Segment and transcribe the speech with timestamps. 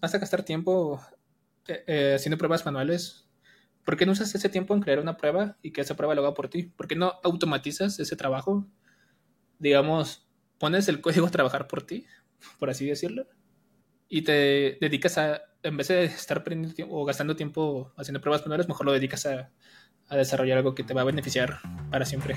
[0.00, 1.00] vas a gastar tiempo
[1.66, 3.28] eh, eh, haciendo pruebas manuales,
[3.84, 6.22] ¿por qué no usas ese tiempo en crear una prueba y que esa prueba lo
[6.22, 6.64] haga por ti?
[6.64, 8.66] ¿Por qué no automatizas ese trabajo?
[9.58, 12.06] Digamos, pones el código a trabajar por ti,
[12.58, 13.26] por así decirlo,
[14.08, 18.42] y te dedicas a, en vez de estar perdiendo tiempo o gastando tiempo haciendo pruebas
[18.42, 19.50] manuales, mejor lo dedicas a,
[20.08, 21.60] a desarrollar algo que te va a beneficiar
[21.90, 22.36] para siempre.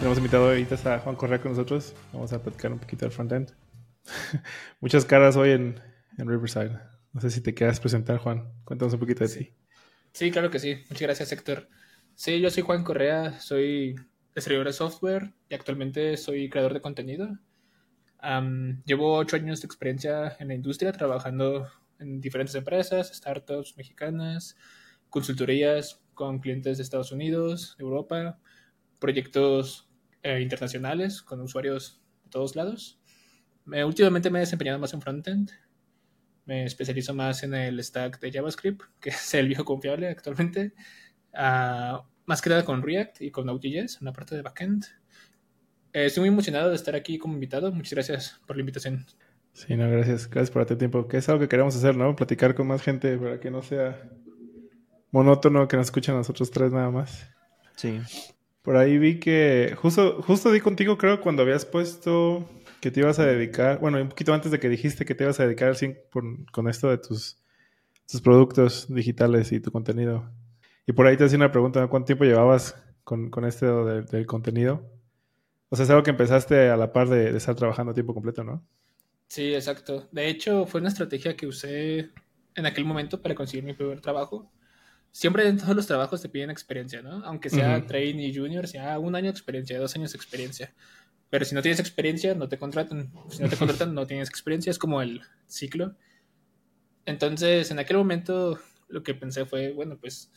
[0.00, 1.92] Hemos invitado ahorita a Juan Correa con nosotros.
[2.12, 3.52] Vamos a platicar un poquito del frontend.
[4.80, 5.80] Muchas caras hoy en,
[6.16, 6.78] en, Riverside.
[7.12, 8.48] No sé si te quieras presentar, Juan.
[8.64, 9.38] Cuéntanos un poquito de sí.
[9.38, 9.54] ti.
[10.12, 10.76] Sí, claro que sí.
[10.88, 11.68] Muchas gracias, Héctor.
[12.14, 13.96] Sí, yo soy Juan Correa, soy
[14.36, 17.36] desarrollador de software y actualmente soy creador de contenido.
[18.84, 24.56] llevo ocho años de experiencia en la industria trabajando en diferentes empresas, startups mexicanas,
[25.10, 28.38] consultorías con clientes de Estados Unidos, Europa,
[29.00, 29.87] proyectos
[30.22, 33.00] eh, internacionales con usuarios de todos lados.
[33.64, 35.50] Me, últimamente me he desempeñado más en frontend.
[36.44, 40.72] Me especializo más en el stack de JavaScript, que es el viejo confiable actualmente.
[41.34, 44.84] Uh, más que nada con React y con Node.js, una parte de backend.
[45.92, 47.72] Eh, estoy muy emocionado de estar aquí como invitado.
[47.72, 49.06] Muchas gracias por la invitación.
[49.52, 50.28] Sí, no, gracias.
[50.28, 51.08] Gracias por darte tiempo.
[51.08, 52.14] Que es algo que queremos hacer, ¿no?
[52.14, 54.08] Platicar con más gente para que no sea
[55.10, 57.28] monótono que nos escuchen nosotros tres nada más.
[57.76, 58.00] Sí.
[58.68, 62.46] Por ahí vi que justo, justo di contigo, creo, cuando habías puesto
[62.82, 65.40] que te ibas a dedicar, bueno, un poquito antes de que dijiste que te ibas
[65.40, 65.74] a dedicar
[66.52, 67.38] con esto de tus,
[68.06, 70.30] tus productos digitales y tu contenido.
[70.86, 74.86] Y por ahí te hacía una pregunta, ¿cuánto tiempo llevabas con, con esto del contenido?
[75.70, 78.12] O sea, es algo que empezaste a la par de, de estar trabajando a tiempo
[78.12, 78.62] completo, ¿no?
[79.28, 80.08] Sí, exacto.
[80.12, 82.10] De hecho, fue una estrategia que usé
[82.54, 84.52] en aquel momento para conseguir mi primer trabajo
[85.12, 87.24] siempre en todos los trabajos te piden experiencia, ¿no?
[87.24, 90.72] Aunque sea trainee junior, sea un año de experiencia, dos años de experiencia.
[91.30, 93.12] Pero si no tienes experiencia, no te contratan.
[93.30, 94.70] Si no te contratan, no tienes experiencia.
[94.70, 95.94] Es como el ciclo.
[97.04, 98.58] Entonces, en aquel momento,
[98.88, 100.30] lo que pensé fue, bueno, pues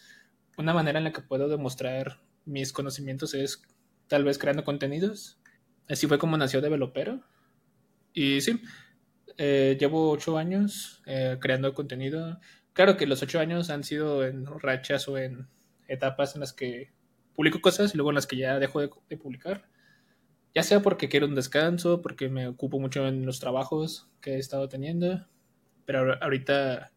[0.58, 3.62] una manera en la que puedo demostrar mis conocimientos es
[4.08, 5.40] tal vez creando contenidos.
[5.88, 7.22] Así fue como nació Developero.
[8.14, 8.62] Y sí,
[9.38, 12.40] eh, llevo ocho años eh, creando contenido
[12.74, 15.48] claro que los ocho años han sido en rachas o en
[15.88, 16.92] etapas en las que
[17.36, 19.66] publico cosas y luego en las que ya dejo de, publicar.
[20.54, 24.40] Ya sea porque quiero un descanso, porque me ocupo mucho en los trabajos que he
[24.40, 25.26] estado teniendo.
[25.86, 26.92] Pero ahorita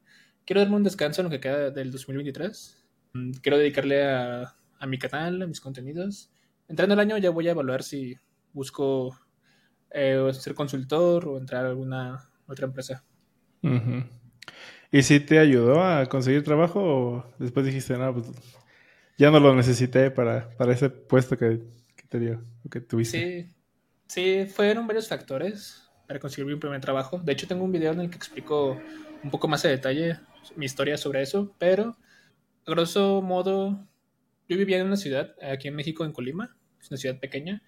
[0.44, 2.84] quiero darme un descanso en lo que queda del 2023.
[3.14, 4.54] Mm, quiero dedicarle a,
[4.86, 6.30] mi canal, a mis contenidos.
[6.68, 8.16] Entrando el año ya voy a evaluar si
[8.52, 9.18] busco
[9.90, 13.04] eh, ser consultor o entrar a alguna otra empresa.
[14.94, 18.26] ¿Y si te ayudó a conseguir trabajo o después dijiste, no, pues
[19.18, 21.62] ya no lo necesité para, para ese puesto que,
[22.08, 22.40] te dio,
[22.70, 23.48] que tuviste?
[24.06, 27.18] Sí, sí, fueron varios factores para conseguir mi primer trabajo.
[27.18, 28.80] De hecho, tengo un video en el que explico
[29.24, 30.20] un poco más de detalle
[30.54, 31.96] mi historia sobre eso, pero
[32.64, 33.84] a grosso modo,
[34.48, 37.64] yo vivía en una ciudad, aquí en México, en Colima, es una ciudad pequeña.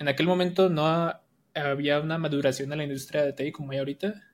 [0.00, 1.12] En aquel momento no
[1.54, 4.27] había una maduración en la industria de TI como hay ahorita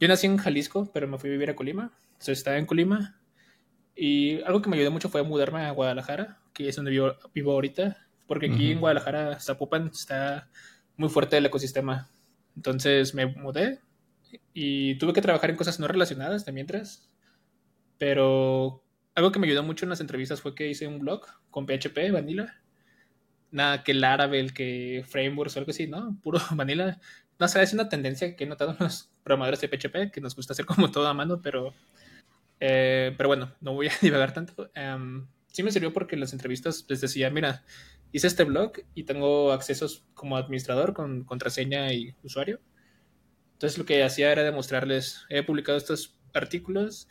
[0.00, 1.92] yo nací en Jalisco, pero me fui a vivir a Colima.
[2.12, 3.20] Entonces estaba en Colima.
[3.94, 7.52] Y algo que me ayudó mucho fue mudarme a Guadalajara, que es donde vivo, vivo
[7.52, 7.98] ahorita.
[8.26, 10.48] Porque aquí en Guadalajara, Zapopan, está
[10.96, 12.08] muy fuerte el ecosistema.
[12.56, 13.80] Entonces me mudé
[14.54, 17.10] y tuve que trabajar en cosas no relacionadas de mientras.
[17.98, 18.82] Pero
[19.14, 22.10] algo que me ayudó mucho en las entrevistas fue que hice un blog con PHP,
[22.12, 22.62] Vanilla.
[23.50, 26.18] Nada que Laravel, que Frameworks o algo así, ¿no?
[26.22, 26.98] Puro Vanilla.
[27.40, 30.36] No sé, es una tendencia que he notado en los programadores de PHP, que nos
[30.36, 31.72] gusta hacer como todo a mano, pero,
[32.60, 34.70] eh, pero bueno, no voy a divagar tanto.
[34.76, 37.64] Um, sí me sirvió porque en las entrevistas les decía, mira,
[38.12, 42.60] hice este blog y tengo accesos como administrador con contraseña y usuario.
[43.54, 47.08] Entonces lo que hacía era demostrarles, he publicado estos artículos,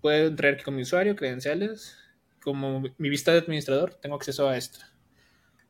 [0.00, 1.96] puedo entrar aquí con mi usuario, credenciales,
[2.42, 4.80] como mi vista de administrador, tengo acceso a esto.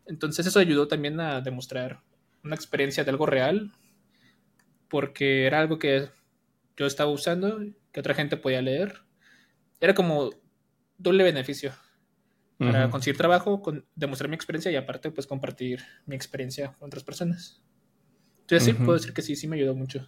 [0.07, 2.01] Entonces eso ayudó también a demostrar
[2.43, 3.73] una experiencia de algo real
[4.93, 6.11] porque era algo que
[6.77, 9.01] yo estaba usando, que otra gente podía leer.
[9.81, 10.29] Era como
[10.99, 11.73] doble beneficio
[12.59, 17.05] para conseguir trabajo, con, demostrar mi experiencia y aparte pues compartir mi experiencia con otras
[17.05, 17.63] personas.
[18.43, 20.07] Entonces sí, puedo decir que sí, sí me ayudó mucho.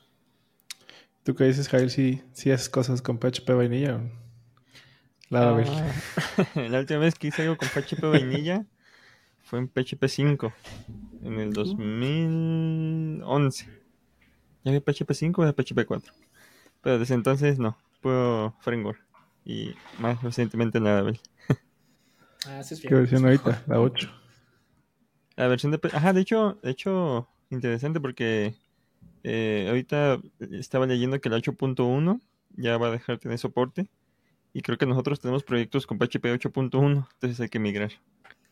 [1.22, 1.88] ¿Tú qué dices, Jael?
[1.88, 4.02] ¿Sí, sí haces cosas con PHP vainilla?
[5.30, 5.64] La, ah,
[6.68, 8.66] la última vez que hice algo con PHP vainilla
[9.44, 10.52] fue en PHP 5,
[11.22, 13.83] en el 2011.
[14.64, 16.12] ¿Ya había PHP 5 o PHP 4?
[16.80, 19.00] Pero desde entonces no, puedo framework.
[19.44, 21.20] y más recientemente en Laravel.
[22.46, 22.90] Ah, sí es bien.
[22.90, 23.62] ¿Qué versión ahorita?
[23.66, 24.06] La 8.
[25.36, 25.80] La versión de...
[25.94, 28.54] Ajá, de hecho, de hecho, interesante porque
[29.22, 30.20] eh, ahorita
[30.50, 32.20] estaba leyendo que la 8.1
[32.56, 33.88] ya va a dejar de tener soporte
[34.52, 37.92] y creo que nosotros tenemos proyectos con PHP 8.1, entonces hay que migrar.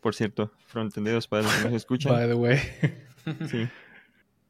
[0.01, 2.13] Por cierto, frontenderos para los que nos escuchan.
[2.13, 2.59] By the way.
[3.51, 3.69] Sí.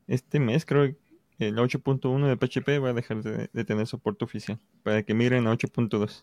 [0.07, 0.97] Este mes creo que
[1.39, 5.47] el 8.1 de PHP va a dejar de, de tener soporte oficial para que migren
[5.47, 6.23] a 8.2.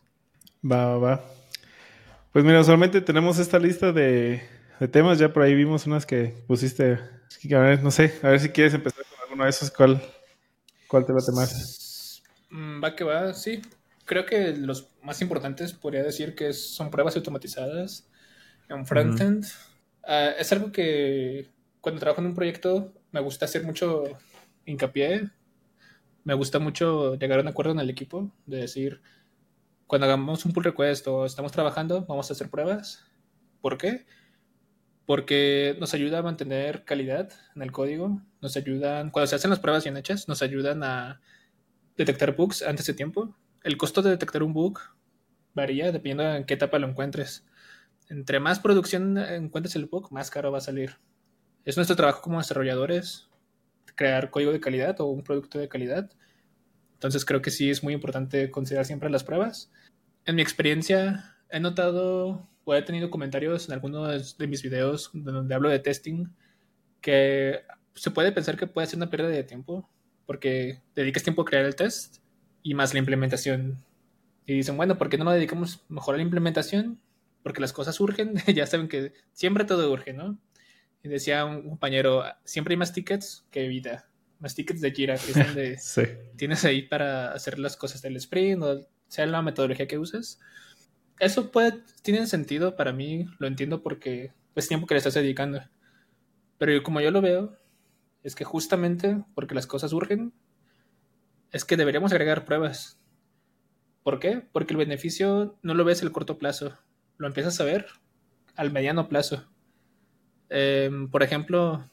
[0.70, 1.26] Va, va, va.
[2.32, 4.42] Pues mira, usualmente tenemos esta lista de,
[4.80, 5.18] de temas.
[5.18, 7.00] Ya por ahí vimos unas que pusiste.
[7.54, 9.72] A ver, no sé, a ver si quieres empezar con alguno de esos.
[9.72, 10.02] ¿Cuál,
[10.88, 12.22] cuál te late más?
[12.50, 13.62] Mm, Va que va, sí.
[14.06, 18.08] Creo que los más importantes podría decir que son pruebas automatizadas
[18.68, 19.46] en frontend.
[20.04, 21.48] Ah, es algo que
[21.82, 24.04] cuando trabajo en un proyecto me gusta hacer mucho
[24.66, 25.30] hincapié.
[26.24, 29.02] Me gusta mucho llegar a un acuerdo en el equipo de decir,
[29.88, 33.06] cuando hagamos un pull request o estamos trabajando, vamos a hacer pruebas.
[33.62, 34.06] ¿Por qué?
[35.06, 39.60] Porque nos ayuda a mantener calidad en el código, nos ayudan, cuando se hacen las
[39.60, 41.22] pruebas bien hechas, nos ayudan a
[41.98, 43.36] detectar bugs antes de tiempo.
[43.64, 44.80] El costo de detectar un bug
[45.54, 47.46] varía dependiendo en qué etapa lo encuentres.
[48.10, 50.98] Entre más producción encuentres el bug, más caro va a salir.
[51.66, 53.29] Es nuestro trabajo como desarrolladores
[53.95, 56.09] crear código de calidad o un producto de calidad.
[56.94, 59.71] Entonces creo que sí es muy importante considerar siempre las pruebas.
[60.25, 65.56] En mi experiencia he notado o he tenido comentarios en algunos de mis videos donde
[65.56, 66.27] hablo de testing
[67.01, 67.62] que
[67.95, 69.89] se puede pensar que puede ser una pérdida de tiempo
[70.25, 72.18] porque dedicas tiempo a crear el test
[72.62, 73.83] y más la implementación.
[74.45, 77.00] Y dicen, bueno, ¿por qué no nos dedicamos mejor a la implementación?
[77.41, 80.38] Porque las cosas urgen, ya saben que siempre todo urge, ¿no?
[81.04, 84.10] Y decía un compañero, siempre hay más tickets que vida,
[84.40, 86.04] más tickets de Jira, que es donde Sí.
[86.36, 90.40] tienes ahí para hacer las cosas del sprint o sea la metodología que uses.
[91.19, 95.62] Eso puede, tiene sentido para mí, lo entiendo porque es tiempo que le estás dedicando.
[96.57, 97.57] Pero como yo lo veo,
[98.24, 100.34] es que justamente porque las cosas urgen,
[101.51, 103.00] es que deberíamos agregar pruebas.
[104.04, 104.44] ¿Por qué?
[104.51, 106.78] Porque el beneficio no lo ves al corto plazo,
[107.18, 107.88] lo empiezas a ver
[108.56, 109.50] al mediano plazo.
[110.50, 111.90] Em, por ejemplo,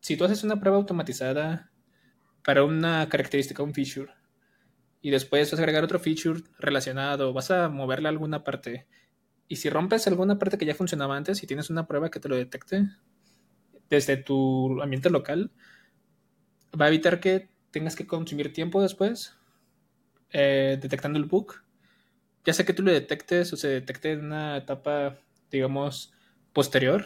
[0.00, 1.70] si tú haces una prueba automatizada
[2.44, 4.12] para una característica, un feature,
[5.00, 8.86] y después vas a agregar otro feature relacionado, vas a moverle alguna parte,
[9.48, 12.28] y si rompes alguna parte que ya funcionaba antes y tienes una prueba que te
[12.28, 12.88] lo detecte
[13.88, 15.50] desde tu ambiente local,
[16.78, 19.34] va a evitar que tengas que consumir tiempo después
[20.30, 21.54] eh, detectando el bug.
[22.44, 25.18] Ya sea que tú lo detectes o se detecte en una etapa,
[25.50, 26.12] digamos,
[26.52, 27.04] posterior.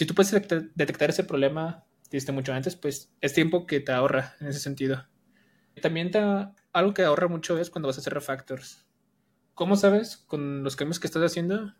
[0.00, 4.34] Si tú puedes detectar, ese problema desde mucho antes, pues es tiempo que te ahorra
[4.40, 5.06] en ese sentido.
[5.82, 6.18] También te,
[6.72, 8.86] algo que ahorra mucho es cuando vas a hacer refactors.
[9.52, 11.74] ¿Cómo sabes con los cambios que estás haciendo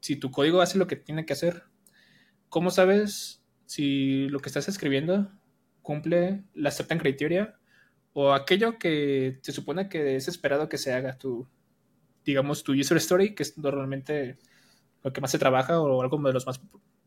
[0.00, 1.62] si tu código hace lo que tiene que hacer?
[2.50, 5.32] ¿Cómo sabes si lo que estás escribiendo
[5.80, 7.58] cumple la acceptan criteria
[8.12, 11.48] o aquello que se supone que es esperado que se haga tu,
[12.26, 14.36] digamos, tu user story, que es normalmente
[15.02, 16.60] lo que más se trabaja o algo de las más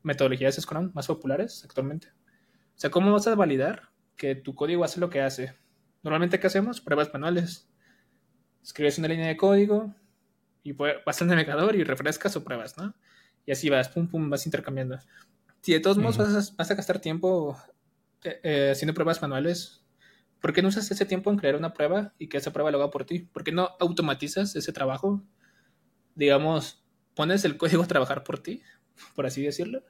[0.04, 2.10] metodologías Scrum más populares actualmente?
[2.10, 5.56] O sea, ¿cómo vas a validar que tu código hace lo que hace?
[6.04, 6.82] Normalmente, ¿qué hacemos?
[6.82, 7.70] Pruebas manuales.
[8.62, 9.96] Escribes una línea de código
[10.64, 12.94] y vas al navegador y refrescas o pruebas, ¿no?
[13.46, 15.00] Y así vas, pum, pum, vas intercambiando.
[15.62, 16.26] Si de todos modos Ujú.
[16.26, 17.58] vas, a, vas a gastar tiempo
[18.24, 19.86] eh, eh, haciendo pruebas manuales,
[20.42, 22.78] ¿por qué no usas ese tiempo en crear una prueba y que esa prueba lo
[22.78, 23.20] haga por ti?
[23.20, 25.24] ¿Por qué no automatizas ese trabajo?
[26.16, 26.84] Digamos,
[27.16, 28.62] pones el código a trabajar por ti,
[29.16, 29.84] por así decirlo,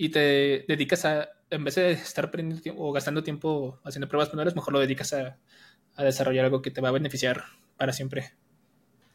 [0.00, 4.28] y te dedicas a, en vez de estar perdiendo tiempo o gastando tiempo haciendo pruebas
[4.28, 5.38] manuales, mejor lo dedicas a,
[5.96, 7.42] a desarrollar algo que te va a beneficiar
[7.76, 8.32] para siempre.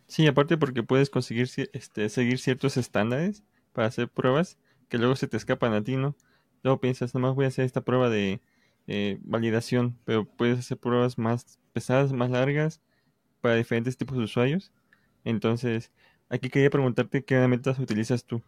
[0.08, 4.58] Sí, aparte porque puedes conseguir este, seguir ciertos estándares para hacer pruebas
[4.90, 6.18] que luego se te escapan a ti, ¿no?
[6.64, 8.42] Luego piensas, nomás voy a hacer esta prueba de
[8.88, 12.82] eh, validación, pero puedes hacer pruebas más pesadas, más largas
[13.40, 14.74] para diferentes tipos de usuarios.
[15.24, 15.94] Entonces,
[16.28, 18.44] aquí quería preguntarte qué herramientas utilizas tú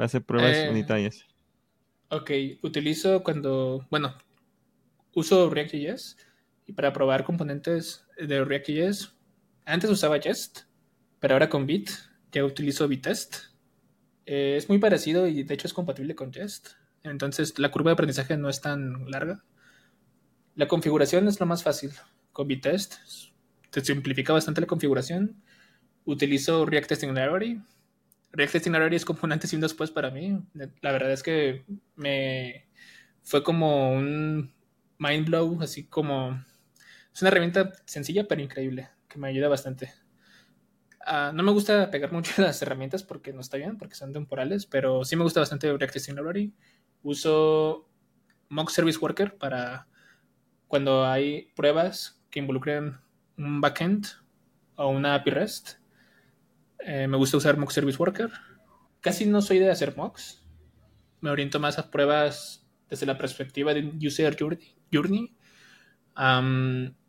[0.00, 1.26] para hacer pruebas Eh, unitarias.
[2.08, 2.30] Ok,
[2.62, 4.16] utilizo cuando, bueno,
[5.12, 6.16] uso React.js
[6.66, 9.14] y para probar componentes de React.js,
[9.66, 10.60] antes usaba Jest,
[11.18, 11.90] pero ahora con Bit
[12.32, 13.50] ya utilizo Bitest.
[14.24, 16.68] Eh, es muy parecido y de hecho es compatible con Jest.
[17.02, 19.44] Entonces la curva de aprendizaje no es tan larga.
[20.54, 21.90] La configuración es lo más fácil.
[22.32, 22.94] Con Bitest
[23.68, 25.42] te simplifica bastante la configuración.
[26.06, 27.60] Utilizo React Testing Library.
[28.32, 30.40] React Testing Library es como un antes y un después para mí.
[30.80, 31.64] La verdad es que
[31.96, 32.68] me
[33.22, 34.52] fue como un
[34.98, 36.42] mind blow, así como
[37.12, 39.92] es una herramienta sencilla pero increíble que me ayuda bastante.
[41.04, 44.66] Ah, no me gusta pegar mucho las herramientas porque no está bien, porque son temporales,
[44.66, 46.54] pero sí me gusta bastante React Testing Library.
[47.02, 47.88] Uso
[48.48, 49.88] Mock Service Worker para
[50.68, 53.00] cuando hay pruebas que involucren
[53.36, 54.06] un backend
[54.76, 55.79] o una API REST.
[56.84, 58.30] Eh, me gusta usar Mock Service Worker.
[59.00, 60.42] Casi no soy de hacer mocks.
[61.20, 64.36] Me oriento más a pruebas desde la perspectiva de user
[64.92, 65.36] journey.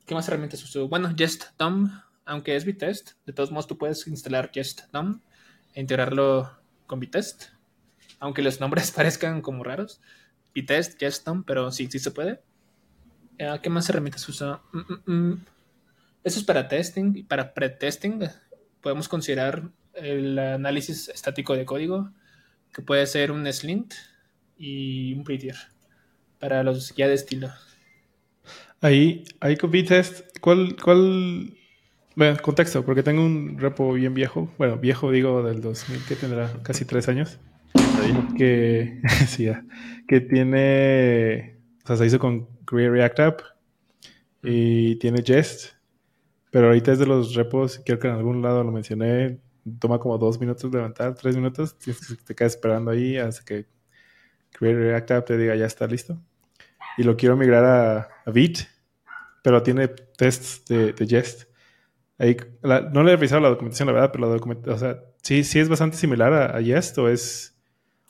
[0.05, 0.87] ¿Qué más herramientas uso?
[0.87, 1.89] Bueno, JustDom,
[2.25, 5.21] aunque es Vitest, de todos modos tú puedes instalar JustDom
[5.73, 6.51] e integrarlo
[6.85, 7.45] con Vitest.
[8.19, 10.01] Aunque los nombres parezcan como raros.
[10.53, 12.41] Vitest, JustDom, pero sí, sí se puede.
[13.37, 14.61] Eh, ¿Qué más herramientas uso?
[14.73, 15.45] Mm, mm, mm.
[16.23, 18.19] Eso es para testing y para pretesting.
[18.81, 22.11] Podemos considerar el análisis estático de código,
[22.73, 23.93] que puede ser un Slint
[24.57, 25.55] y un Prettier
[26.39, 27.49] para los ya de estilo.
[28.81, 31.53] Ahí, ahí con Vitest, ¿cuál, cuál,
[32.15, 36.51] bueno, contexto, porque tengo un repo bien viejo, bueno, viejo digo del 2000, que tendrá
[36.63, 37.39] casi tres años,
[38.37, 39.47] que, sí,
[40.07, 43.41] que tiene, o sea, se hizo con Create React App
[44.43, 45.73] y tiene Jest,
[46.51, 49.39] pero ahorita es de los repos, creo que en algún lado lo mencioné,
[49.79, 51.75] toma como dos minutos levantar, tres minutos,
[52.25, 53.65] te quedas esperando ahí hasta que
[54.51, 56.21] Create React App te diga ya está listo
[56.97, 58.67] y lo quiero migrar a, a Vite,
[59.43, 61.43] pero tiene tests de, de Jest.
[62.17, 65.43] Ahí, no le he revisado la documentación, la verdad, pero la documentación, o sea, sí,
[65.43, 67.55] sí es bastante similar a, a, Jest o es,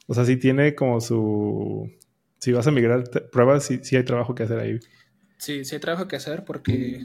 [0.08, 1.90] o sea, sí tiene como su,
[2.40, 4.80] si vas a migrar pruebas, sí, sí hay trabajo que hacer ahí.
[5.38, 7.04] Sí, sí hay trabajo que hacer porque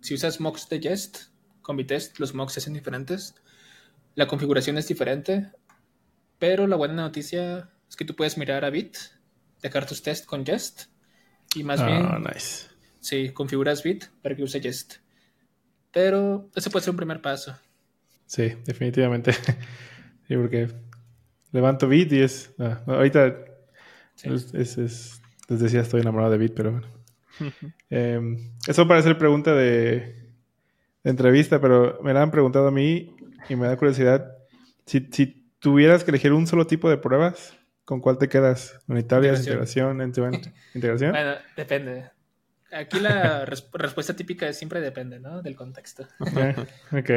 [0.00, 1.18] si usas mocks de Jest
[1.62, 3.34] con Vitest, los mocks se hacen diferentes.
[4.14, 5.50] La configuración es diferente,
[6.38, 8.96] pero la buena noticia es que tú puedes mirar a Bit,
[9.62, 10.84] dejar tus tests con Jest
[11.54, 12.66] y más Ah, bien, nice.
[13.00, 14.96] sí, configuras Bit para que use Jest.
[15.92, 17.56] Pero ese puede ser un primer paso.
[18.26, 19.32] Sí, definitivamente.
[20.28, 20.68] sí, porque
[21.52, 23.34] levanto Bit y es, ah, ahorita
[24.16, 24.30] Sí.
[24.30, 26.86] es, es, es- les decía, estoy enamorado de Bit, pero bueno.
[27.90, 28.20] Eh,
[28.66, 29.98] eso parece pregunta de,
[31.02, 33.14] de entrevista, pero me la han preguntado a mí
[33.48, 34.36] y me da curiosidad.
[34.84, 38.78] Si, si tuvieras que elegir un solo tipo de pruebas, ¿con cuál te quedas?
[38.88, 40.32] ¿Unitarias, integración, Integración.
[40.34, 40.54] end-to-end?
[40.74, 41.12] ¿Integración?
[41.12, 42.10] Bueno, depende.
[42.70, 45.40] Aquí la res- respuesta típica es siempre depende, ¿no?
[45.40, 46.06] Del contexto.
[46.36, 46.54] Eh,
[46.92, 47.10] ok.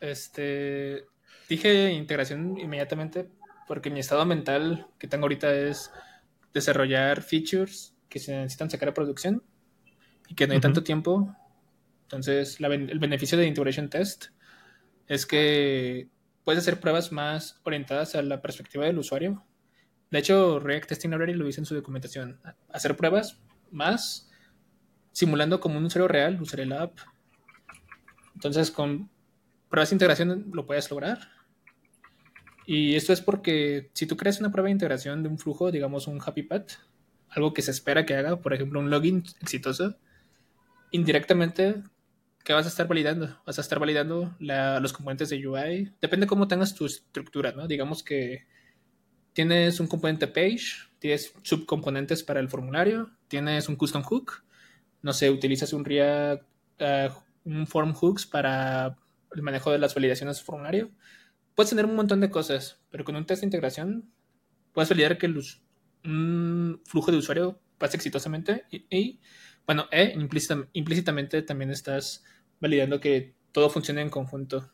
[0.00, 1.04] Este,
[1.48, 3.28] dije integración inmediatamente
[3.68, 5.90] porque mi estado mental que tengo ahorita es
[6.52, 9.42] desarrollar features que se necesitan sacar a producción
[10.28, 11.34] y que no hay tanto tiempo.
[12.02, 14.26] Entonces, la el beneficio de Integration Test
[15.08, 16.10] es que
[16.44, 19.46] puedes hacer pruebas más orientadas a la perspectiva del usuario.
[20.10, 22.38] De hecho, React Testing Library lo dice en su documentación.
[22.70, 23.40] Hacer pruebas
[23.70, 24.30] más
[25.12, 26.98] simulando como un usuario real, usaré la app.
[28.34, 29.08] Entonces, con
[29.70, 31.30] pruebas de integración lo puedes lograr.
[32.66, 36.06] Y esto es porque si tú creas una prueba de integración de un flujo, digamos
[36.06, 36.72] un Happy Path,
[37.34, 39.96] algo que se espera que haga, por ejemplo, un login exitoso,
[40.90, 41.82] indirectamente,
[42.44, 43.40] ¿qué vas a estar validando?
[43.46, 45.92] Vas a estar validando los componentes de UI.
[46.00, 47.66] Depende cómo tengas tu estructura, ¿no?
[47.66, 48.46] Digamos que
[49.32, 54.44] tienes un componente page, tienes subcomponentes para el formulario, tienes un custom hook,
[55.02, 56.44] no sé, utilizas un React,
[56.78, 57.10] eh,
[57.44, 58.96] un form hooks para
[59.34, 60.90] el manejo de las validaciones del formulario.
[61.54, 64.12] Puedes tener un montón de cosas, pero con un test de integración
[64.72, 65.61] puedes validar que el us-
[66.04, 69.20] un flujo de usuario pase exitosamente y, y,
[69.66, 72.24] bueno, e implícita- implícitamente también estás
[72.60, 74.72] validando que todo funcione en conjunto.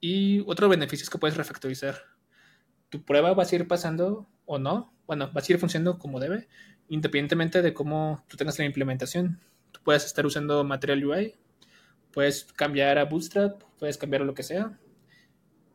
[0.00, 1.96] Y otro beneficio es que puedes refactorizar.
[2.88, 6.48] Tu prueba va a seguir pasando o no, bueno, va a seguir funcionando como debe,
[6.88, 9.40] independientemente de cómo tú tengas la implementación.
[9.70, 11.34] Tú puedes estar usando Material UI,
[12.12, 14.78] puedes cambiar a Bootstrap, puedes cambiar a lo que sea,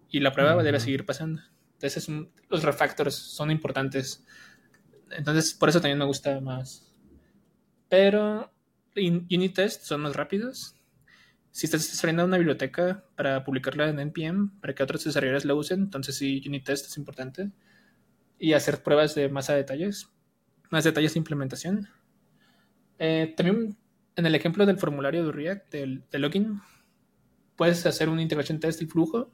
[0.10, 0.64] y la prueba Ujú.
[0.64, 1.42] debe seguir pasando.
[1.74, 4.26] Entonces, un- los refactors son importantes.
[5.12, 6.94] Entonces, por eso también me gusta más.
[7.90, 8.52] Pero
[8.96, 10.76] unit tests son más rápidos.
[11.52, 15.82] Si estás desarrollando una biblioteca para publicarla en NPM, para que otros desarrolladores la usen,
[15.82, 17.52] entonces sí, unit test es importante.
[18.38, 20.10] Y hacer pruebas de más detalles,
[20.70, 21.88] más detalles de implementación.
[23.00, 23.78] Eh, también
[24.16, 26.62] en el ejemplo del formulario de React, del, del login,
[27.56, 29.32] puedes hacer una integración test del flujo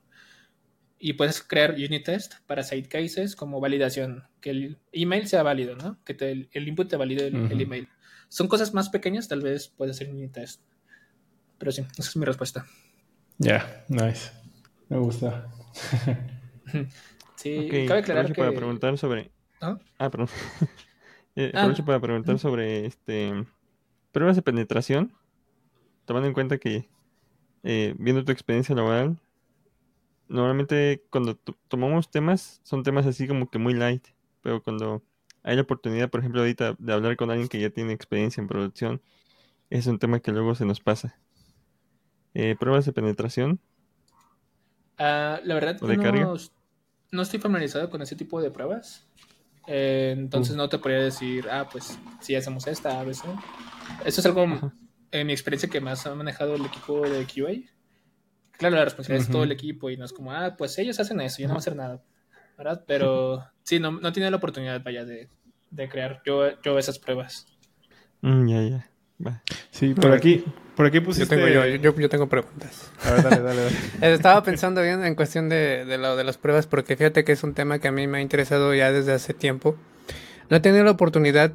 [1.04, 5.76] y puedes crear unit test para side cases como validación, que el email sea válido,
[5.76, 6.02] ¿no?
[6.06, 7.90] Que te- el input te valide el, email.
[8.30, 10.62] Son cosas más pequeñas, tal vez puede ser un unit test.
[11.58, 12.66] Pero sí, esa es mi respuesta.
[13.38, 14.32] Ya, nice.
[14.88, 15.50] Me gusta.
[17.36, 18.40] Sí, Ok, cabe aclarar aprovecho que...
[18.40, 19.32] para preguntar sobre...
[19.60, 19.78] ¿Ah?
[20.00, 20.30] Ah, perdón.
[21.36, 23.34] Eh, Ah, para preguntar sobre este
[24.12, 25.12] pruebas de penetración,
[26.06, 26.88] tomando en cuenta que
[27.64, 29.18] eh, viendo tu experiencia laboral,
[30.34, 31.36] normalmente cuando
[31.68, 34.08] tomamos temas, son temas así como que muy light,
[34.42, 35.04] pero cuando
[35.44, 38.48] hay la oportunidad, por ejemplo, ahorita de hablar con alguien que ya tiene experiencia en
[38.48, 39.02] producción,
[39.70, 41.20] es un tema que luego se nos pasa.
[42.34, 43.60] Eh, ¿Pruebas de penetración?
[44.98, 46.36] Ah, la verdad, no,
[47.12, 49.08] no, estoy familiarizado con ese tipo de pruebas.
[49.68, 53.30] Eh, entonces no te podría decir, ah, pues si hacemos esta, a veces.
[54.04, 54.72] Eso es algo,
[55.12, 57.73] en mi experiencia, que más ha manejado el equipo de QA.
[58.58, 61.20] Claro, la responsabilidad es todo el equipo y no es como, ah, pues ellos hacen
[61.22, 62.02] eso, yo no voy a hacer nada.
[62.58, 62.84] ¿Verdad?
[62.86, 65.28] Pero sí, no, no tiene la oportunidad, vaya, de,
[65.72, 67.48] de crear yo, yo esas pruebas.
[68.22, 68.90] Mm, ya, ya.
[69.72, 70.44] Sí, por aquí,
[70.76, 71.36] por aquí pusiste...
[71.36, 72.92] Yo tengo, yo, yo, tengo preguntas.
[73.04, 73.62] A ver, dale, dale,
[74.14, 77.44] Estaba pensando bien en cuestión de, de, lo de las pruebas, porque fíjate que es
[77.44, 79.78] un tema que a mí me ha interesado ya desde hace tiempo.
[80.50, 81.54] No he tenido la oportunidad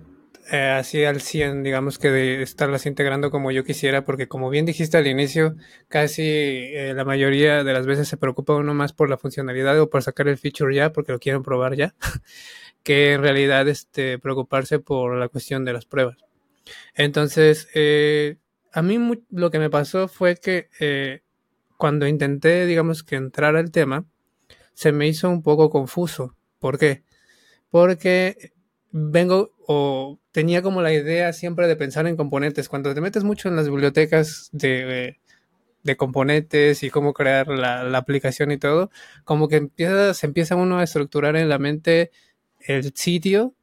[0.50, 4.66] eh, así al 100, digamos que de estarlas integrando como yo quisiera, porque como bien
[4.66, 5.56] dijiste al inicio,
[5.88, 9.90] casi eh, la mayoría de las veces se preocupa uno más por la funcionalidad o
[9.90, 11.94] por sacar el feature ya, porque lo quieren probar ya,
[12.82, 16.16] que en realidad este, preocuparse por la cuestión de las pruebas.
[16.94, 18.36] Entonces, eh,
[18.72, 18.98] a mí
[19.30, 21.22] lo que me pasó fue que eh,
[21.76, 24.04] cuando intenté, digamos que entrar al tema,
[24.74, 26.36] se me hizo un poco confuso.
[26.58, 27.04] ¿Por qué?
[27.70, 28.52] Porque
[28.90, 32.68] vengo o tenía como la idea siempre de pensar en componentes.
[32.68, 35.18] Cuando te metes mucho en las bibliotecas de,
[35.96, 38.88] componentes y cómo crear la, la, aplicación y todo,
[39.24, 42.12] como que empieza, se empieza uno a estructurar en la mente
[42.60, 43.56] el sitio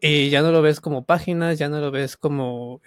[0.00, 2.82] y ya no lo ves como páginas, ya no lo ves como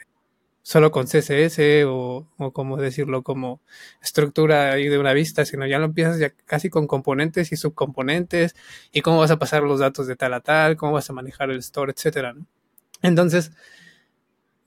[0.62, 3.62] solo con CSS o, o como decirlo, como
[4.02, 8.58] estructura ahí de una vista, sino ya lo empiezas ya casi con componentes y subcomponentes
[8.92, 11.50] y cómo vas a pasar los datos de tal a tal, cómo vas a manejar
[11.50, 12.36] el store, etcétera.
[13.02, 13.52] Entonces,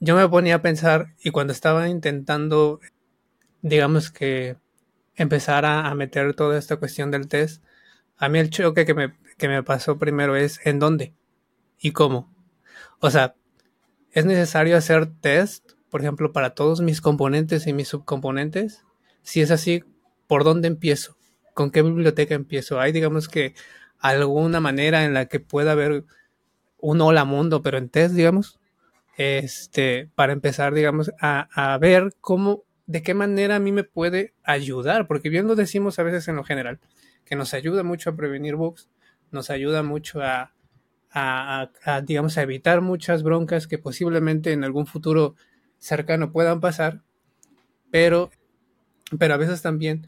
[0.01, 2.81] yo me ponía a pensar y cuando estaba intentando,
[3.63, 4.57] digamos que
[5.17, 7.63] empezar a, meter toda esta cuestión del test,
[8.17, 11.15] a mí el choque que me, que me pasó primero es en dónde
[11.79, 12.33] y cómo.
[13.01, 13.35] O sea,
[14.11, 18.85] es necesario hacer test, por ejemplo, para todos mis componentes y mis subcomponentes.
[19.23, 19.85] Si es así,
[20.27, 21.17] ¿por dónde empiezo?
[21.55, 22.81] ¿Con qué biblioteca empiezo?
[22.81, 23.55] ¿Hay, digamos que,
[24.11, 26.05] alguna manera en la que pueda haber
[26.85, 28.61] un hola mundo, pero en test, digamos?
[29.17, 34.35] Este, para empezar, digamos, a, a ver cómo, de qué manera a mí me puede
[34.43, 36.81] ayudar, porque bien lo decimos a veces en lo general,
[37.25, 38.91] que nos ayuda mucho a prevenir bugs,
[39.31, 40.53] nos ayuda mucho a,
[41.11, 41.71] a,
[42.03, 45.37] digamos, a evitar muchas broncas que posiblemente en algún futuro
[45.79, 47.01] cercano puedan pasar,
[47.91, 48.31] pero,
[49.19, 50.07] pero a veces también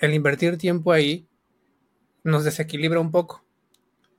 [0.00, 1.26] el invertir tiempo ahí
[2.24, 3.44] nos desequilibra un poco,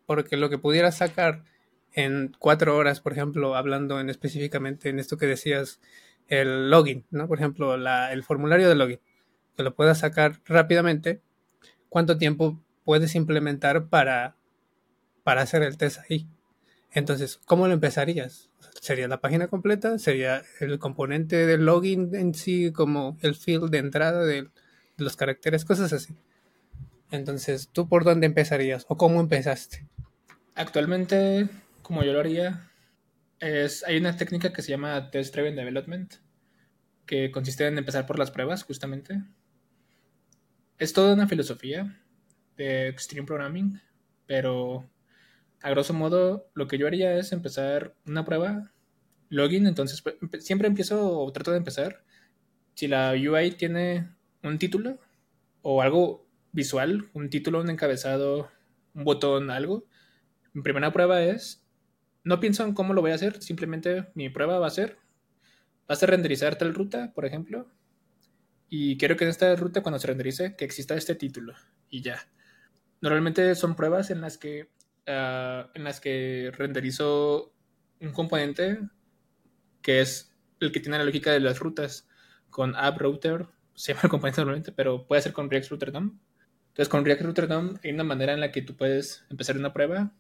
[0.06, 1.46] porque lo que pudiera sacar
[1.94, 5.80] en cuatro horas, por ejemplo, hablando en específicamente en esto que decías,
[6.28, 7.28] el login, ¿no?
[7.28, 9.00] Por ejemplo, la, el formulario de login,
[9.58, 11.22] que lo puedas sacar rápidamente,
[11.90, 14.36] ¿cuánto tiempo puedes implementar para
[15.30, 16.28] para hacer el test ahí.
[16.92, 18.50] Entonces, ¿cómo lo empezarías?
[18.82, 20.00] ¿Sería la página completa?
[20.00, 24.50] ¿Sería el componente del login en sí, como el field de entrada de,
[24.98, 25.66] los caracteres?
[25.66, 26.16] Cosas así.
[27.12, 29.86] Entonces, ¿tú por dónde empezarías o cómo empezaste?
[30.56, 31.48] Actualmente,
[31.90, 32.70] como yo lo haría,
[33.40, 36.14] es, hay una técnica que se llama Test Driven Development,
[37.08, 39.24] que consiste en empezar por las pruebas, justamente.
[40.78, 42.00] Es toda una filosofía
[42.58, 43.82] de Extreme Programming,
[44.28, 44.88] pero
[45.64, 48.72] a grosso modo, lo que yo haría es empezar una prueba,
[49.30, 52.04] login, entonces pues, siempre empiezo o trato de empezar.
[52.76, 55.00] Si la UI tiene un título
[55.64, 58.52] o algo visual, un título, un encabezado,
[58.94, 59.88] un botón, algo,
[60.54, 61.66] mi primera prueba es,
[62.24, 64.98] no pienso en cómo lo voy a hacer, simplemente mi prueba va a ser,
[65.88, 67.68] vas a renderizar tal ruta, por ejemplo,
[68.70, 71.54] y quiero que en esta ruta cuando se renderice que exista este título
[71.90, 72.28] y ya.
[73.02, 74.70] Normalmente son pruebas en las que
[75.12, 77.52] Ah, en las que renderizo
[78.00, 78.80] un componente
[79.82, 82.08] que es el que tiene la lógica de las rutas
[82.52, 86.20] con app router, se llama el componente normalmente, pero puede ser con React Router DOM.
[86.68, 89.74] Entonces con React Router DOM hay una manera en la que tú puedes empezar una
[89.74, 90.14] prueba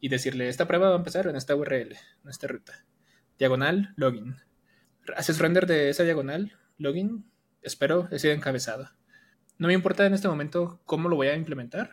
[0.00, 1.92] y decirle, esta prueba va a empezar en esta URL,
[2.24, 2.84] en esta ruta.
[3.38, 4.36] Diagonal, login.
[5.16, 7.30] Haces render de esa diagonal, login,
[7.62, 8.90] espero, ese encabezado.
[9.58, 11.92] No me importa en este momento cómo lo voy a implementar,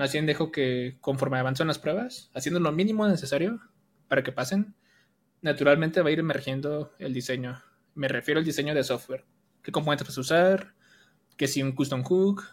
[0.00, 3.60] más bien dejo que conforme avanzan las pruebas, haciendo lo mínimo necesario
[4.08, 4.74] para que pasen,
[5.42, 7.62] naturalmente va a ir emergiendo el diseño.
[7.94, 9.26] Me refiero al diseño de software.
[9.62, 10.74] ¿Qué componentes vas usar?
[11.36, 12.44] Que si un custom hook,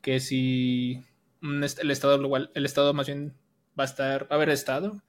[0.00, 1.04] que si
[1.42, 3.34] el estado el estado más bien
[3.78, 5.02] va a estar, va a haber estado,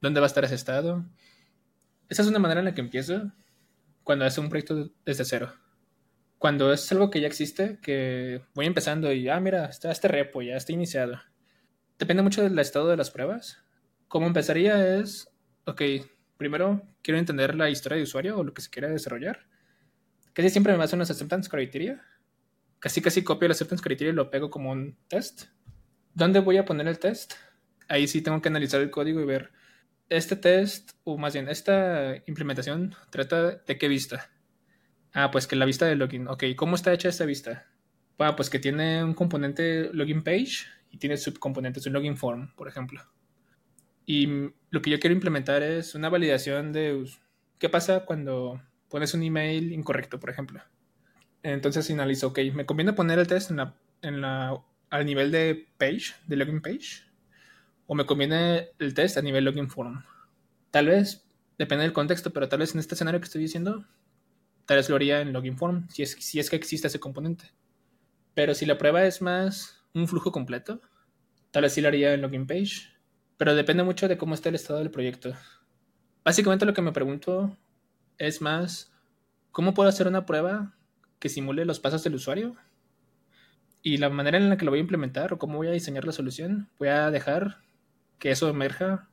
[0.00, 1.04] dónde va a estar ese estado.
[2.08, 3.32] Esa es una manera en la que empiezo
[4.04, 5.52] cuando hace un proyecto desde cero.
[6.42, 10.42] cuando es algo que ya existe, que voy empezando y, ah, mira, está este repo,
[10.42, 11.20] ya está iniciado.
[12.00, 13.58] Depende mucho del estado de las pruebas.
[14.08, 15.28] Como empezaría es,
[15.66, 15.80] ok,
[16.36, 19.46] primero quiero entender la historia de usuario o lo que se quiera desarrollar.
[20.32, 22.02] Casi siempre me baso en los acceptance criteria.
[22.80, 25.44] Casi casi copio el acceptance criteria y lo pego como un test.
[26.12, 27.34] ¿Dónde voy a poner el test?
[27.88, 29.50] Ahí sí tengo que analizar el código y ver
[30.08, 34.30] este test, o más bien, esta implementación trata de qué vista.
[35.14, 36.28] Ah, pues que la vista de login.
[36.28, 37.66] Ok, ¿cómo está hecha esta vista?
[38.18, 42.68] Ah, pues que tiene un componente login page y tiene subcomponentes, un login form, por
[42.68, 43.02] ejemplo.
[44.04, 44.26] Y
[44.70, 47.04] lo que yo quiero implementar es una validación de
[47.58, 50.62] qué pasa cuando pones un email incorrecto, por ejemplo.
[51.42, 55.68] Entonces analizo, ok, ¿me conviene poner el test en la, en la, al nivel de
[55.78, 57.11] page, de login page?
[57.92, 60.02] ¿O me conviene el test a nivel login form?
[60.70, 61.28] Tal vez,
[61.58, 63.84] depende del contexto, pero tal vez en este escenario que estoy diciendo,
[64.64, 67.52] tal vez lo haría en login form, si es, que existe ese componente.
[68.32, 70.80] Pero si la prueba es más un flujo completo,
[71.50, 72.96] tal vez sí lo haría en login page.
[73.36, 75.34] Pero depende mucho de cómo esté el estado del proyecto.
[76.24, 77.58] Básicamente lo que me pregunto
[78.16, 78.90] es más,
[79.50, 80.78] ¿cómo puedo hacer una prueba
[81.18, 82.56] que simule los pasos del usuario?
[83.82, 86.06] Y la manera en la que lo voy a implementar o cómo voy a diseñar
[86.06, 87.58] la solución, voy a dejar
[88.22, 89.10] que eso emerja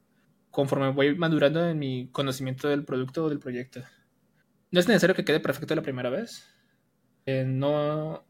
[0.52, 3.82] conforme voy madurando en mi conocimiento del producto o del proyecto.
[4.70, 6.48] No es necesario que quede perfecto la primera vez.
[7.26, 8.24] Eh, no,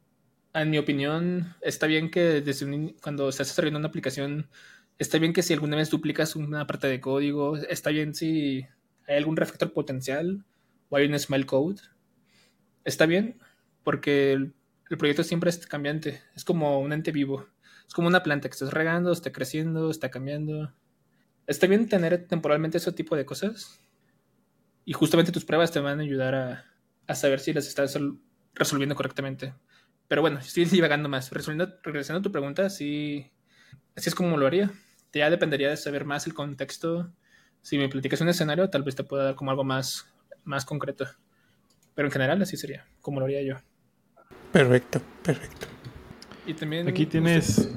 [0.54, 4.50] en mi opinión, está bien que desde cuando estás desarrollando una aplicación,
[4.98, 8.66] está bien que si alguna vez duplicas una parte de código, está bien si
[9.06, 10.46] hay algún refactor potencial
[10.88, 11.82] o hay un small code.
[12.86, 13.38] Está bien,
[13.84, 17.48] porque el proyecto siempre es cambiante, es como un ente vivo.
[17.90, 20.72] Es como una planta que estás regando, está creciendo, está cambiando.
[21.48, 23.82] Está bien tener temporalmente ese tipo de cosas.
[24.86, 26.68] Y justamente tus pruebas te van a ayudar
[27.08, 27.98] a, saber si las estás
[28.54, 29.56] resolviendo correctamente.
[30.08, 31.32] Pero bueno, estoy divagando más.
[31.32, 33.32] regresando a tu pregunta, así,
[33.96, 34.70] así es como lo haría.
[35.12, 37.12] Ya dependería de saber más el contexto.
[37.64, 40.08] Si me platicas un escenario, tal vez te pueda dar como algo más,
[40.44, 41.08] más concreto.
[41.96, 43.56] Pero en general así sería, como lo haría yo.
[44.52, 45.79] Perfecto, perfecto.
[46.50, 46.88] Y también.
[46.88, 47.70] Aquí tienes.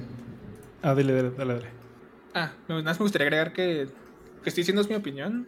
[0.81, 1.69] Ah, dale, dale, dale.
[2.33, 3.87] Ah, nada más me gustaría agregar que,
[4.43, 5.47] que estoy diciendo es mi opinión,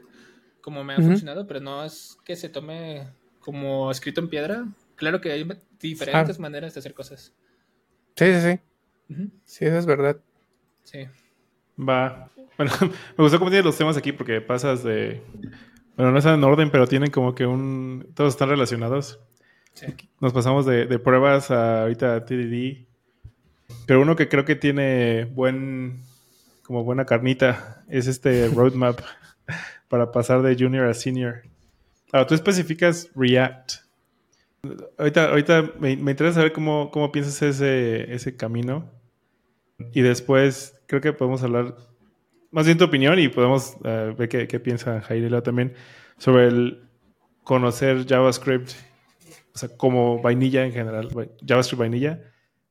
[0.60, 3.08] como me ha funcionado, pero no es que se tome
[3.40, 4.66] como escrito en piedra.
[4.96, 5.48] Claro que hay
[5.80, 7.32] diferentes maneras de hacer cosas.
[8.14, 8.60] Sí, sí, sí.
[9.46, 10.18] Sí, eso es verdad.
[10.82, 11.06] Sí.
[11.80, 12.30] Va.
[12.58, 12.72] Bueno,
[13.16, 15.22] me gustó cómo tienes los temas aquí porque pasas de.
[15.96, 18.06] Bueno, no están en orden, pero tienen como que un.
[18.14, 19.18] Todos están relacionados.
[19.72, 19.86] Sí.
[20.20, 22.92] Nos pasamos de, de pruebas a ahorita TDD
[23.86, 26.02] pero uno que creo que tiene buen,
[26.62, 29.00] como buena carnita, es este roadmap
[29.88, 31.42] para pasar de junior a senior.
[32.12, 33.72] Ahora, tú especificas React.
[34.98, 38.90] Ahorita, ahorita me, interesa saber cómo, cómo piensas ese, ese camino.
[39.92, 41.76] Y después creo que podemos hablar
[42.50, 45.74] más bien tu opinión y podemos eh, ver qué, qué piensa Jairela también
[46.18, 46.88] sobre el
[47.42, 48.70] conocer JavaScript,
[49.54, 51.08] o sea, como vainilla en general,
[51.46, 52.20] JavaScript vainilla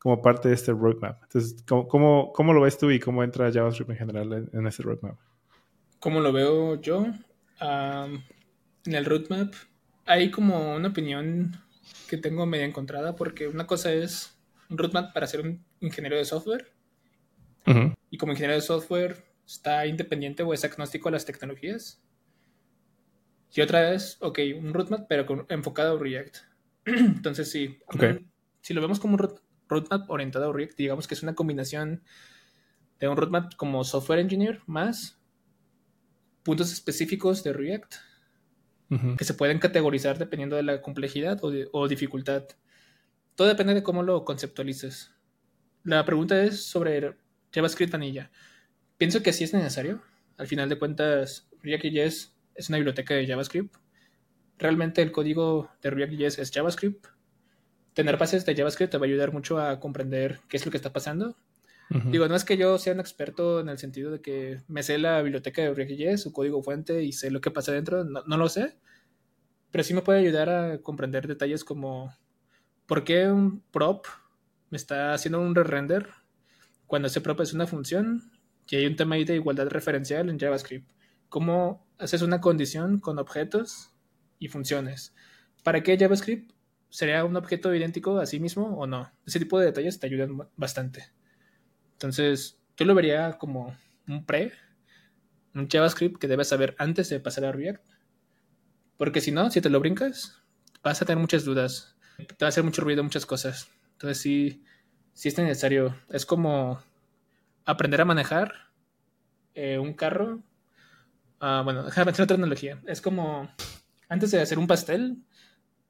[0.03, 1.23] como parte de este roadmap.
[1.23, 5.17] Entonces, ¿cómo, cómo, lo ves tú y cómo entra JavaScript en general en, este roadmap?
[5.99, 7.07] ¿Cómo lo veo yo?
[7.61, 9.53] en el roadmap
[10.05, 11.55] hay como una opinión
[12.09, 14.37] que tengo media encontrada porque una cosa es
[14.69, 16.73] un roadmap para ser un ingeniero de software
[18.09, 22.03] y como ingeniero de software está independiente o es agnóstico a las tecnologías.
[23.53, 26.37] Y otra es, ok, un roadmap pero enfocado a React.
[26.85, 27.79] Entonces sí,
[28.59, 29.42] si lo vemos como un roadmap
[30.07, 32.03] orientado a React, digamos que es una combinación
[32.99, 35.19] de un roadmap como software engineer más
[36.43, 37.95] puntos específicos de React
[39.17, 42.43] que se pueden categorizar dependiendo de la complejidad o, dificultad.
[43.35, 45.11] Todo depende de cómo lo conceptualices.
[45.83, 47.15] La pregunta es sobre
[47.51, 48.29] JavaScript vanilla.
[48.97, 50.03] Pienso que sí es necesario.
[50.37, 53.75] Al final de cuentas, React.js es una biblioteca de JavaScript.
[54.59, 57.07] Realmente el código de React.js es JavaScript
[57.93, 60.77] tener bases de JavaScript te va a ayudar mucho a comprender qué es lo que
[60.77, 61.35] está pasando.
[62.09, 64.97] Digo, no es que yo sea un experto en el sentido de que me sé
[64.97, 68.49] la biblioteca de React.js, su código fuente y sé lo que pasa dentro, no, lo
[68.49, 68.77] sé,
[69.69, 72.11] pero sí me puede ayudar a comprender detalles como
[72.87, 74.07] por qué un prop
[74.71, 76.09] me está haciendo un re-render
[76.87, 78.23] cuando ese prop es una función
[78.67, 80.89] y hay un tema ahí de igualdad referencial en JavaScript.
[81.29, 83.91] ¿Cómo haces una condición con objetos
[84.39, 85.13] y funciones?
[85.63, 86.53] ¿Para qué JavaScript?
[86.93, 89.11] ¿Sería un objeto idéntico a sí mismo o no?
[89.25, 91.11] Ese tipo de detalles te ayudan bastante.
[91.93, 93.75] Entonces, yo lo vería como
[94.07, 94.51] un pre,
[95.55, 97.83] un JavaScript que debes saber antes de pasar a React.
[98.95, 100.43] Porque si no, si te lo brincas,
[100.83, 101.97] vas a tener muchas dudas.
[102.17, 103.71] te va a hacer mucho ruido muchas cosas.
[103.93, 104.63] Entonces sí,
[105.13, 105.95] sí es necesario.
[106.09, 106.79] Es como
[107.65, 108.53] aprender a manejar
[109.55, 110.43] eh, un carro.
[111.39, 112.83] Ah, bueno, déjame meter otra analogía.
[112.85, 113.49] Es como
[114.09, 115.23] antes de hacer un pastel,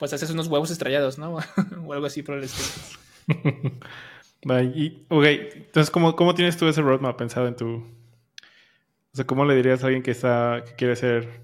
[0.03, 1.37] pues haces unos huevos estrellados, ¿no?
[1.87, 2.91] o algo así por el estilo.
[4.75, 7.75] y, ok, entonces, ¿cómo, ¿cómo tienes tú ese roadmap pensado en tu...
[7.75, 11.39] O sea, ¿cómo le dirías a alguien que está, que quiere ser,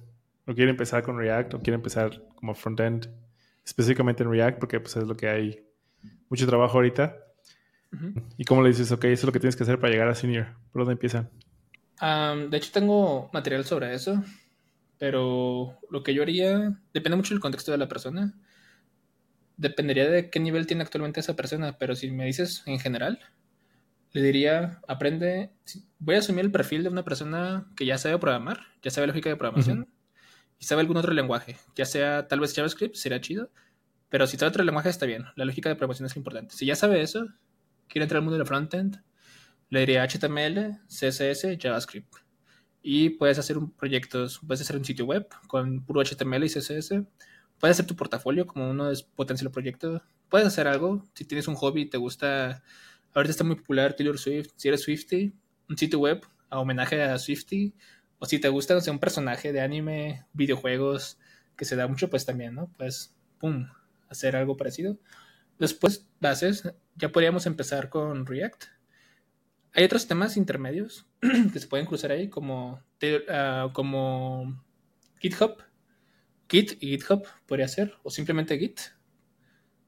[0.45, 3.07] o quiere empezar con React, o quiere empezar como frontend,
[3.65, 5.65] específicamente en React, porque pues es lo que hay
[6.27, 7.15] mucho trabajo ahorita?
[8.37, 10.15] ¿Y cómo le dices, ok, eso es lo que tienes que hacer para llegar a
[10.15, 10.47] senior?
[10.73, 11.29] ¿Por dónde empiezan?
[12.01, 14.21] de hecho, tengo material sobre eso,
[14.97, 18.33] pero lo que yo haría depende mucho del contexto de la persona.
[19.59, 23.19] Dependería de qué nivel tiene actualmente esa persona, pero si me dices en general,
[24.13, 25.51] le diría, aprende,
[25.99, 29.29] voy a asumir el perfil de una persona que ya sabe programar, ya sabe lógica
[29.29, 29.89] de programación
[30.57, 33.51] y sabe algún otro lenguaje, ya sea tal vez JavaScript, sería chido,
[34.07, 36.55] pero si sabe otro lenguaje está bien, la lógica de programación es importante.
[36.55, 37.27] Si ya sabe eso,
[37.89, 39.03] quiere entrar al mundo del frontend,
[39.69, 42.15] le diría HTML, CSS, JavaScript.
[42.81, 46.93] Y puedes hacer un proyecto, puedes hacer un sitio web con puro HTML y CSS.
[47.59, 50.01] Puedes hacer tu portafolio como uno es potencial proyecto.
[50.29, 51.03] Puedes hacer algo.
[51.13, 52.63] Si tienes un hobby, te gusta.
[53.13, 54.51] Ahorita está muy popular Taylor Swift.
[54.55, 55.33] Si eres Swifty,
[55.67, 57.73] un sitio web a homenaje a Swifty.
[58.19, 61.17] O si te gusta, no sé, un personaje de anime, videojuegos,
[61.55, 62.69] que se da mucho, pues también, ¿no?
[62.77, 63.67] Pues, pum,
[64.09, 64.97] hacer algo parecido.
[65.57, 66.63] Después, bases,
[66.95, 68.65] ya podríamos empezar con React.
[69.73, 71.05] Hay otros temas intermedios
[71.53, 72.81] que se pueden cruzar ahí, como,
[73.29, 74.61] ah, como
[75.19, 75.57] GitHub.
[76.49, 78.79] Git y GitHub podría ser, o simplemente Git.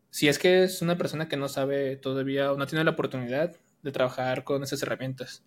[0.10, 3.56] Si es que es una persona que no sabe todavía o no tiene la oportunidad
[3.82, 5.43] de trabajar con esas herramientas.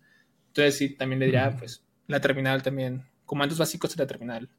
[0.47, 4.49] Entonces sí, también le diría, pues, la terminal también, comandos básicos de la terminal.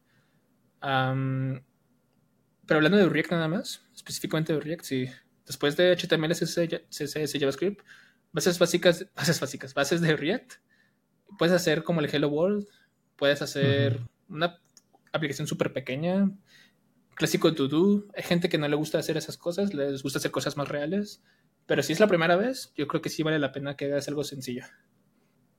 [0.80, 5.08] pero hablando de React nada más, específicamente de React, sí.
[5.46, 7.82] Después de HTML, CSS, JavaScript,
[8.32, 10.54] bases básicas, bases básicas, bases de React.
[11.38, 12.66] Puedes hacer como el Hello World,
[13.16, 14.60] puedes hacer una
[15.12, 16.30] aplicación súper pequeña,
[17.16, 18.06] clásico to do.
[18.16, 21.22] Hay gente que no le gusta hacer esas cosas, les gusta hacer cosas más reales.
[21.66, 24.06] Pero si es la primera vez, yo creo que sí vale la pena que hagas
[24.06, 24.64] algo sencillo.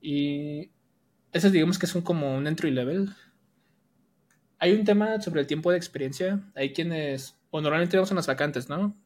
[0.00, 0.70] Y
[1.32, 3.10] esas digamos que son como un entry level.
[4.58, 6.50] Hay un tema sobre el tiempo de experiencia.
[6.54, 8.96] Hay quienes, o normalmente vemos en las vacantes, ¿no?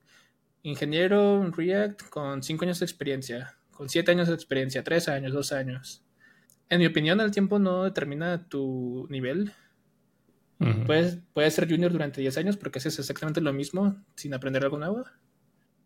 [0.62, 5.32] Ingeniero en React con 5 años de experiencia con 7 años de experiencia, 3 años,
[5.32, 6.04] 2 años.
[6.68, 9.52] En mi opinión, el tiempo no determina tu nivel.
[10.86, 14.78] Puedes, puedes, ser junior durante 10 años porque haces exactamente lo mismo sin aprender algo
[14.78, 15.04] nuevo.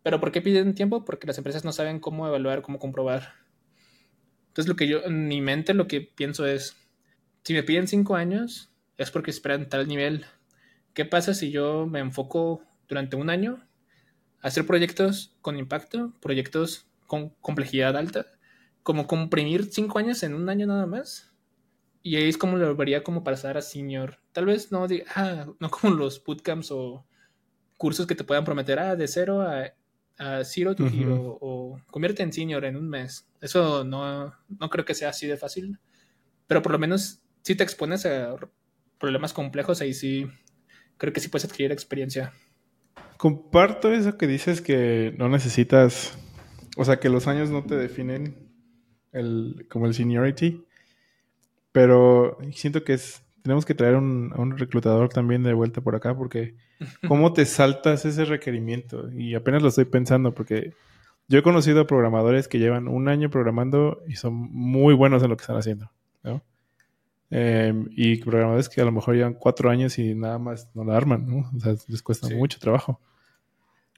[0.03, 1.05] Pero ¿por qué piden tiempo?
[1.05, 3.33] Porque las empresas no saben cómo evaluar, cómo comprobar.
[4.47, 6.75] Entonces, lo que yo, en mi mente, lo que pienso es:
[7.43, 10.25] si me piden 5 años, es porque esperan tal nivel.
[10.93, 13.63] ¿Qué pasa si yo me enfoco durante un año
[14.41, 18.27] a hacer proyectos con impacto, proyectos con complejidad alta,
[18.83, 21.26] como comprimir cinco años en un año nada más.
[22.07, 24.19] Y ahí es como lo vería como pasar a senior.
[24.31, 27.05] Tal vez no, diga, ah, no como los bootcamps o
[27.75, 29.73] cursos que te puedan prometer, ah, de cero a,
[30.17, 33.27] a zero to hero, o convierte en senior en un mes.
[33.41, 35.79] Eso no, no creo que sea así de fácil.
[36.47, 38.35] Pero por lo menos si te expones a
[38.99, 40.27] problemas complejos, ahí sí
[40.97, 42.33] creo que sí puedes adquirir experiencia.
[43.17, 46.17] Comparto eso que dices que no necesitas
[46.77, 48.35] o sea, que los años no te definen
[49.11, 50.63] el, como el seniority,
[51.71, 55.95] pero siento que es, tenemos que traer un, a un reclutador también de vuelta por
[55.95, 56.55] acá, porque
[57.07, 59.11] ¿cómo te saltas ese requerimiento?
[59.11, 60.73] Y apenas lo estoy pensando, porque
[61.27, 65.29] yo he conocido a programadores que llevan un año programando y son muy buenos en
[65.29, 65.91] lo que están haciendo,
[66.23, 66.41] ¿no?
[67.29, 70.95] Em, y programadores que a lo mejor llevan cuatro años y nada más no la
[70.95, 71.51] arman, ¿no?
[71.55, 73.01] O sea, les cuesta mucho trabajo.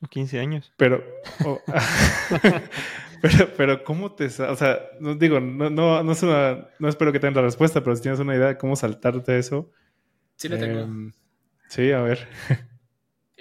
[0.10, 0.74] 15 años.
[0.78, 1.04] Pero,
[3.22, 4.26] pero, pero, ¿cómo te...
[4.26, 7.84] O sea, no, digo, no, no, no, es una, no espero que tengas la respuesta,
[7.84, 9.72] pero si tienes una idea de cómo saltarte eso.
[10.36, 10.80] Sí, lo tengo.
[10.80, 11.12] Em,
[11.68, 12.28] sí, a ver.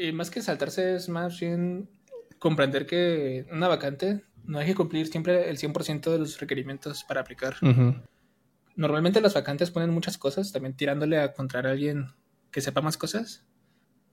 [0.01, 1.91] Y más que saltarse es más bien
[2.39, 7.21] comprender que una vacante no hay que cumplir siempre el 100% de los requerimientos para
[7.21, 7.57] aplicar.
[8.77, 12.07] Normalmente las vacantes ponen muchas cosas, también tirándole a encontrar a alguien
[12.53, 13.45] que sepa más cosas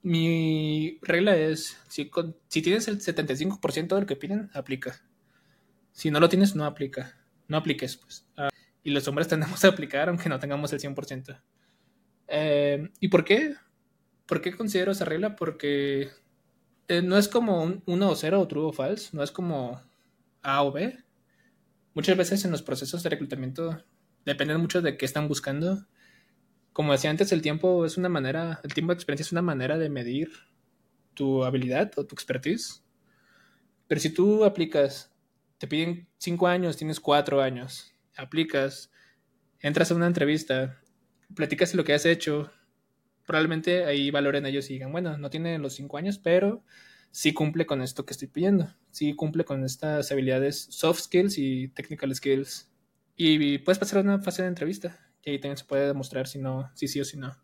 [0.06, 2.12] mi regla es, si,
[2.48, 5.02] si tienes el 75% del que piden, aplica.
[5.96, 7.18] Si no lo tienes, no aplica.
[7.48, 8.28] No apliques, pues.
[8.38, 8.50] Ah,
[8.84, 11.42] y los hombres tendemos a aplicar aunque no tengamos el 100%.
[12.28, 13.56] Eh, ¿Y por qué?
[14.28, 15.36] ¿Por qué considero esa regla?
[15.36, 16.10] Porque
[16.88, 19.82] eh, no es como un 1 o 0 o true o false, no es como
[20.44, 21.00] A o B.
[21.96, 23.84] Muchas veces en los procesos de reclutamiento
[24.24, 25.88] dependen mucho de qué están buscando
[26.76, 29.78] como decía antes, el tiempo es una manera, el tiempo de experiencia es una manera
[29.78, 30.30] de medir
[31.14, 32.84] tu habilidad o tu expertise.
[33.88, 35.15] Pero si tú aplicas,
[35.66, 38.92] te piden cinco años, tienes cuatro años, aplicas,
[39.60, 40.80] entras a una entrevista,
[41.34, 42.52] platicas lo que has hecho,
[43.26, 46.64] probablemente ahí valoren ellos y digan, bueno, no tiene los cinco años, pero
[47.10, 51.70] sí cumple con esto que estoy pidiendo, sí cumple con estas habilidades soft skills y
[51.70, 52.70] technical skills.
[53.16, 56.38] Y puedes pasar a una fase de entrevista y ahí también se puede demostrar si
[56.38, 57.36] no, si sí o si no.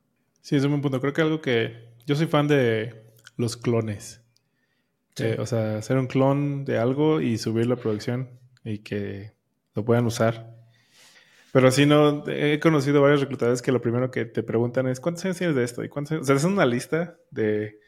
[0.41, 1.01] Sí, es un buen punto.
[1.01, 4.20] Creo que algo que yo soy fan de los clones.
[5.17, 8.29] Eh, o sea, hacer un clon de algo y subirlo a producción
[8.63, 9.33] y que
[9.75, 10.55] lo puedan usar.
[11.51, 15.25] Pero así no, he conocido varios reclutadores que lo primero que te preguntan es ¿cuántos
[15.25, 15.83] años tienes de esto?
[15.83, 17.79] ¿Y cuántos O sea, es una lista de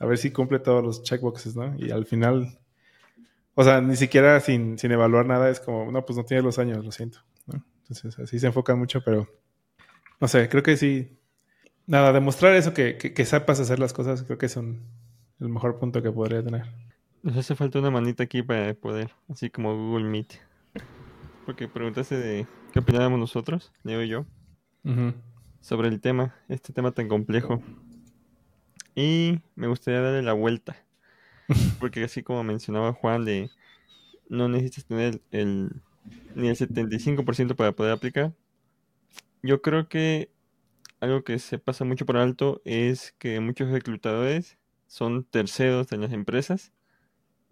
[0.00, 1.74] a ver si cumple todos los checkboxes, ¿no?
[1.76, 2.58] Y al final,
[3.54, 6.58] o sea, ni siquiera sin, sin evaluar nada es como, no, pues no tiene los
[6.58, 7.18] años, lo siento.
[7.46, 7.62] ¿no?
[7.82, 9.28] Entonces, así se enfocan mucho, pero
[10.18, 11.18] no sé, creo que sí.
[11.86, 14.86] Nada, demostrar eso, que, que, sepas hacer las cosas, creo que es un,
[15.40, 16.66] el mejor punto que podría tener.
[17.22, 20.34] Nos hace falta una manita aquí para poder, así como Google Meet.
[21.46, 24.26] Porque preguntaste de qué opinábamos nosotros, Leo y yo,
[25.60, 27.62] sobre el tema, este tema tan complejo.
[28.94, 30.76] Y me gustaría darle la vuelta.
[31.80, 33.50] Porque así como mencionaba Juan, de
[34.28, 35.82] no necesitas tener el,
[36.34, 38.32] ni el 75% para poder aplicar.
[39.42, 40.30] Yo creo que
[41.00, 44.59] algo que se pasa mucho por alto es que muchos reclutadores
[44.90, 46.74] son terceros de las empresas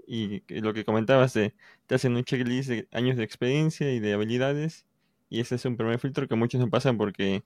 [0.06, 1.54] y lo que comentabas de
[1.86, 4.86] te hacen un checklist de años de experiencia y de habilidades
[5.30, 7.44] y ese es un primer filtro que muchos no pasan porque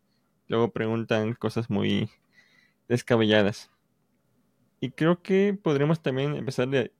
[0.49, 2.11] luego preguntan cosas muy
[2.89, 3.71] descabelladas.
[4.81, 6.93] Y creo que podríamos también empezar de,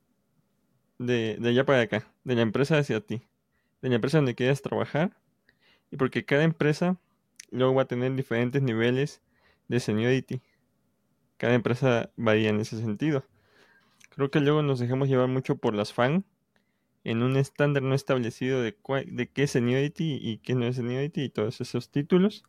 [0.99, 3.23] de, de allá para acá, de la empresa hacia ti,
[3.83, 5.17] de la empresa donde quieras trabajar
[5.91, 6.99] y porque cada empresa
[7.51, 9.23] luego va a tener diferentes niveles
[9.69, 10.43] de seniority.
[11.43, 13.25] Cada empresa varía en ese sentido.
[14.11, 16.25] Creo que luego nos dejamos llevar mucho por las fan
[17.03, 18.77] en un estándar no establecido de,
[19.09, 22.45] de qué es seniority y qué no es seniority y todos esos títulos.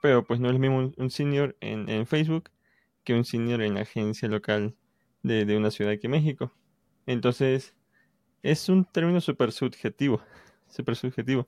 [0.00, 2.48] Pero pues no es lo mismo un senior en, Facebook
[3.04, 4.74] que un senior en la agencia local
[5.22, 6.54] de, de una ciudad aquí en México.
[7.04, 7.74] Entonces,
[8.42, 10.22] es un término súper subjetivo.
[10.70, 11.46] Súper subjetivo.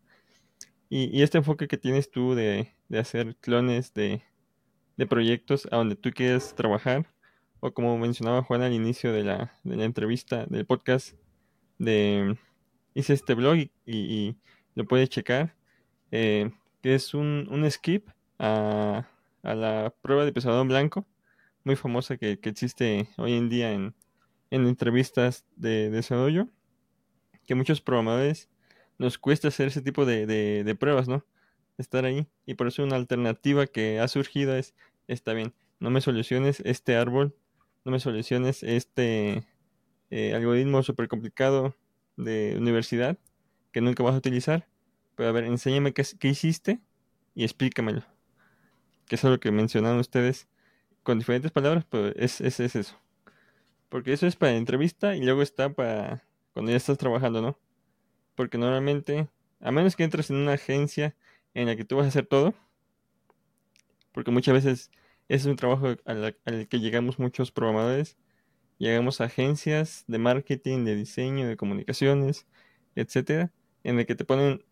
[0.90, 4.22] Y, y, este enfoque que tienes tú de, de hacer clones de,
[4.98, 7.06] de proyectos a donde tú quieres trabajar
[7.60, 11.16] o como mencionaba Juan al inicio de la, de la entrevista del podcast,
[11.78, 12.36] de
[12.94, 13.56] hice este blog
[13.86, 14.36] y,
[14.74, 15.56] lo puedes checar,
[16.12, 18.08] eh, que es un, un skip
[18.38, 19.08] a,
[19.42, 21.04] a, la prueba de pesadón blanco,
[21.64, 23.94] muy famosa que, que existe hoy en día en,
[24.50, 26.46] en entrevistas de, desarrollo,
[27.44, 28.48] que muchos programadores
[28.98, 31.24] nos cuesta hacer ese tipo de, de pruebas, ¿no?
[31.78, 32.26] Estar ahí.
[32.44, 34.74] Y por eso una alternativa que ha surgido es,
[35.06, 37.34] está bien, no me soluciones este árbol
[37.88, 39.44] no me soluciones este
[40.10, 41.74] eh, algoritmo súper complicado
[42.16, 43.16] de universidad
[43.72, 44.66] que nunca vas a utilizar.
[45.14, 46.80] Pero a ver, enséñame qué, hiciste
[47.34, 48.04] y explícamelo.
[49.06, 50.48] Que es lo que mencionaron ustedes
[51.02, 53.00] con diferentes palabras, pero es, es, es eso.
[53.88, 57.58] Porque eso es para entrevista y luego está para cuando ya estás trabajando, ¿no?
[58.34, 59.28] Porque normalmente,
[59.60, 61.16] a menos que entres en una agencia
[61.54, 62.54] en la que tú vas a hacer todo,
[64.12, 64.90] porque muchas veces
[65.28, 66.36] es un trabajo al,
[66.68, 68.16] que llegamos muchos programadores.
[68.78, 72.46] Llegamos a agencias de marketing, de diseño, de comunicaciones,
[72.94, 73.52] etcétera,
[73.84, 74.64] en el que te ponen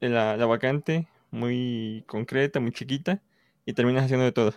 [0.00, 3.22] la, vacante muy concreta, muy chiquita,
[3.66, 4.54] y terminas haciendo de todo.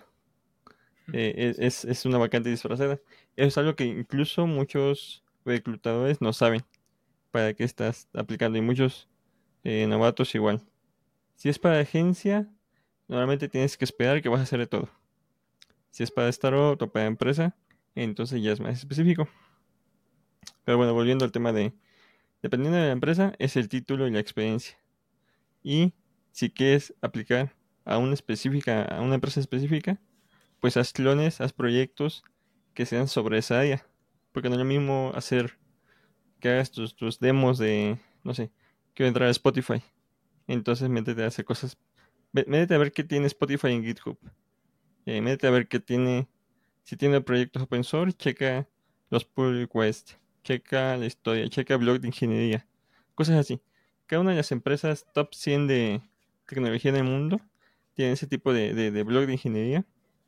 [1.12, 3.00] Eh, es, una vacante disfrazada.
[3.36, 6.64] Eso es algo que incluso muchos reclutadores no saben
[7.32, 9.10] para qué estás aplicando, y muchos
[9.64, 10.62] eh, novatos igual.
[11.44, 12.48] Si es para agencia,
[13.10, 14.88] normalmente tienes que esperar que vas a hacer de todo.
[15.92, 17.54] Si es para startup o para empresa,
[17.96, 19.28] entonces ya es más específico.
[20.64, 21.74] Pero bueno, volviendo al tema de,
[22.42, 24.78] dependiendo de la empresa, es el título y la experiencia.
[25.62, 25.92] Y
[26.32, 27.54] si quieres aplicar
[27.84, 30.00] a una específica, a una empresa específica,
[30.62, 32.24] pues haz clones, haz proyectos
[32.74, 33.86] que sean sobre esa área.
[34.32, 35.60] Porque no es lo mismo hacer
[36.40, 38.50] que hagas tus, tus demos de, no sé,
[38.94, 39.84] quiero entrar a Spotify.
[40.48, 41.78] Entonces métete a hacer cosas.
[42.32, 44.18] Métete a ver qué tiene Spotify en GitHub.
[45.06, 46.28] Eh, métete a ver qué tiene.
[46.84, 48.68] Si tiene proyectos open source, checa
[49.10, 52.66] los pull requests, checa la historia, checa blog de ingeniería,
[53.16, 53.62] cosas así.
[54.06, 56.02] Cada una de las empresas top 100 de
[56.48, 57.40] tecnología en el mundo
[57.94, 59.86] tiene ese tipo de, de, blog de ingeniería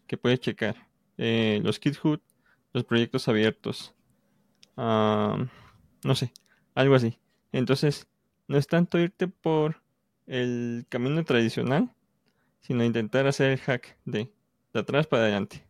[0.08, 0.76] que puedes checar.
[1.18, 2.22] Eh, los GitHub,
[2.74, 3.94] los proyectos abiertos.
[4.78, 5.50] no
[6.14, 6.32] sé,
[6.76, 7.18] algo así.
[7.52, 8.08] Entonces,
[8.48, 9.82] no es tanto irte por
[10.28, 11.92] el camino tradicional,
[12.62, 14.32] sino intentar hacer el hack de
[14.74, 15.64] de atrás para adelante.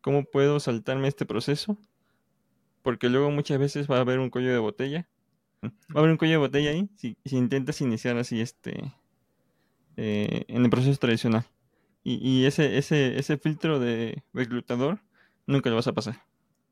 [0.00, 1.78] ¿cómo puedo saltarme este proceso?
[2.82, 5.08] Porque luego muchas veces va a haber un cuello de botella.
[5.62, 8.94] Va a haber un cuello de botella ahí si, si intentas iniciar así este
[9.96, 11.44] eh, en el proceso tradicional.
[12.02, 15.00] Y, y, ese, ese, ese filtro de reclutador
[15.46, 16.22] nunca lo vas a pasar.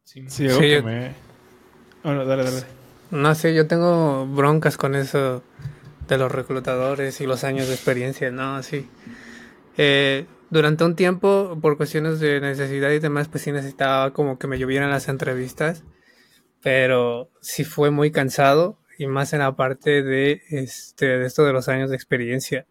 [0.05, 0.83] Sí, sí, sí yo...
[0.83, 1.13] me...
[2.03, 2.63] Bueno, dale, dale.
[3.11, 5.43] No sé, yo tengo broncas con eso
[6.09, 8.63] de los reclutadores y los años de experiencia, ¿no?
[8.63, 8.89] Sí.
[9.77, 14.47] Eh, durante un tiempo, por cuestiones de necesidad y demás, pues sí necesitaba como que
[14.47, 15.85] me llovieran las entrevistas,
[16.63, 21.53] pero sí fue muy cansado y más en la parte de, este, de esto de
[21.53, 22.67] los años de experiencia,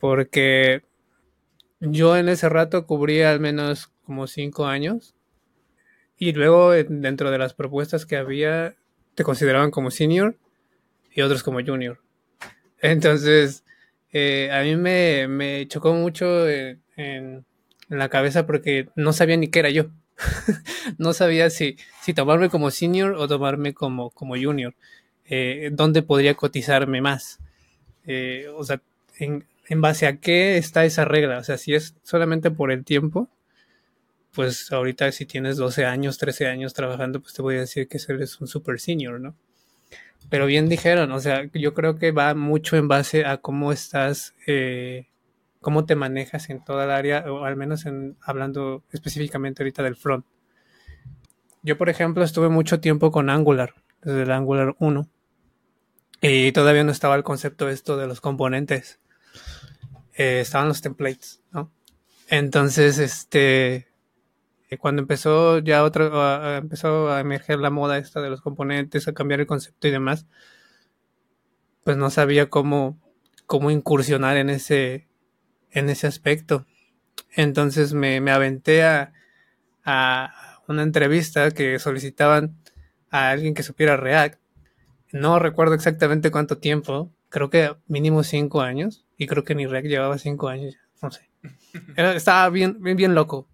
[0.00, 0.82] porque
[1.80, 5.14] yo en ese rato cubría al menos como cinco años
[6.16, 8.74] y luego dentro de las propuestas que había
[9.14, 10.36] te consideraban como senior
[11.12, 12.05] y otros como junior.
[12.80, 13.64] Entonces,
[14.12, 17.44] eh, a mí me, me, chocó mucho en, en,
[17.88, 19.86] la cabeza porque no sabía ni qué era yo.
[20.98, 24.74] no sabía si, si tomarme como senior o tomarme como, como junior.
[25.26, 27.38] Eh, ¿Dónde podría cotizarme más?
[28.06, 28.80] Eh, o sea,
[29.18, 31.38] en, en base a qué está esa regla.
[31.38, 33.28] O sea, si es solamente por el tiempo,
[34.32, 37.98] pues ahorita si tienes 12 años, 13 años trabajando, pues te voy a decir que
[38.08, 39.34] eres un super senior, ¿no?
[40.28, 44.34] Pero bien dijeron, o sea, yo creo que va mucho en base a cómo estás,
[44.46, 45.08] eh,
[45.60, 49.96] cómo te manejas en toda el área, o al menos en, hablando específicamente ahorita del
[49.96, 50.24] front.
[51.62, 55.08] Yo, por ejemplo, estuve mucho tiempo con Angular, desde el Angular 1,
[56.22, 59.00] y todavía no estaba el concepto esto de los componentes.
[60.14, 61.70] Eh, estaban los templates, ¿no?
[62.28, 63.86] Entonces, este,
[64.80, 69.40] cuando empezó ya otra, empezó a emerger la moda esta de los componentes, a cambiar
[69.40, 70.26] el concepto y demás,
[71.84, 72.98] pues no sabía cómo,
[73.46, 75.06] cómo incursionar en ese,
[75.70, 76.66] en ese aspecto.
[77.36, 79.12] Entonces me, me aventé a,
[79.84, 82.56] a una entrevista que solicitaban
[83.10, 84.40] a alguien que supiera React.
[85.12, 89.86] No recuerdo exactamente cuánto tiempo, creo que mínimo cinco años, y creo que ni React
[89.86, 91.30] llevaba cinco años, no sé.
[91.96, 93.48] estaba bien, bien loco.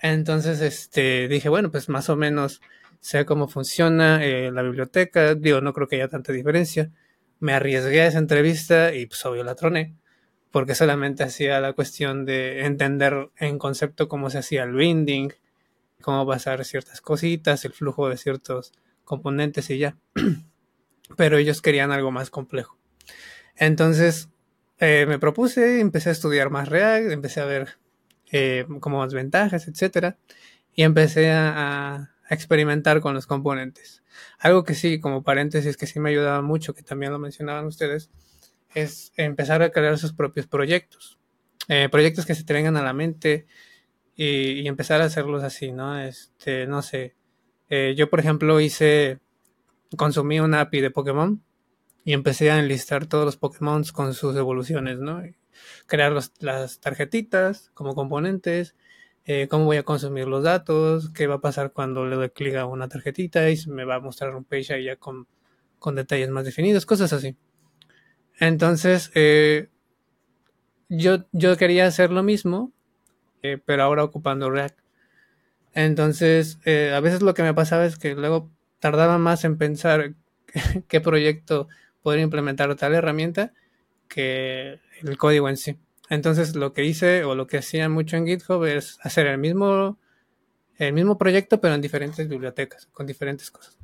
[0.00, 2.60] Entonces, este, dije, bueno, pues más o menos
[3.00, 5.34] sé cómo funciona eh, la biblioteca.
[5.34, 6.90] Digo, no creo que haya tanta diferencia.
[7.38, 9.94] Me arriesgué a esa entrevista y pues obvio la troné,
[10.50, 15.32] porque solamente hacía la cuestión de entender en concepto cómo se hacía el binding,
[16.02, 18.72] cómo pasar ciertas cositas, el flujo de ciertos
[19.04, 19.96] componentes y ya.
[21.16, 22.78] Pero ellos querían algo más complejo.
[23.56, 24.28] Entonces,
[24.78, 27.79] eh, me propuse, empecé a estudiar más React, empecé a ver
[28.32, 30.16] eh, como ventajas, etcétera,
[30.74, 34.04] y empecé a, experimentar con los componentes.
[34.38, 38.08] Algo que sí, como paréntesis, que sí me ayudaba mucho, que también lo mencionaban ustedes,
[38.72, 41.18] es empezar a crear sus propios proyectos.
[41.66, 43.46] Eh, proyectos que se te a la mente
[44.14, 45.98] y, empezar a hacerlos así, ¿no?
[45.98, 47.16] Este, no sé.
[47.68, 49.18] Eh, yo, por ejemplo, hice,
[49.96, 51.42] consumí una API de Pokémon
[52.04, 55.20] y empecé a enlistar todos los Pokémon con sus evoluciones, ¿no?
[55.86, 58.74] Crear las tarjetitas como componentes,
[59.24, 62.56] eh, cómo voy a consumir los datos, qué va a pasar cuando le doy clic
[62.56, 65.28] a una tarjetita y me va a mostrar un page ahí ya con,
[65.78, 67.36] con detalles más definidos, cosas así.
[68.38, 69.68] Entonces, eh,
[70.88, 72.72] yo, yo quería hacer lo mismo,
[73.42, 74.78] eh, pero ahora ocupando React.
[75.74, 80.14] Entonces, a veces lo que me pasaba es que luego tardaba más en pensar
[80.88, 81.68] qué proyecto
[82.02, 83.52] podría implementar tal herramienta
[84.10, 85.78] que el código en sí.
[86.10, 89.96] Entonces lo que hice o lo que hacía mucho en GitHub es hacer el mismo,
[90.76, 93.78] el mismo proyecto pero en diferentes bibliotecas, con diferentes cosas.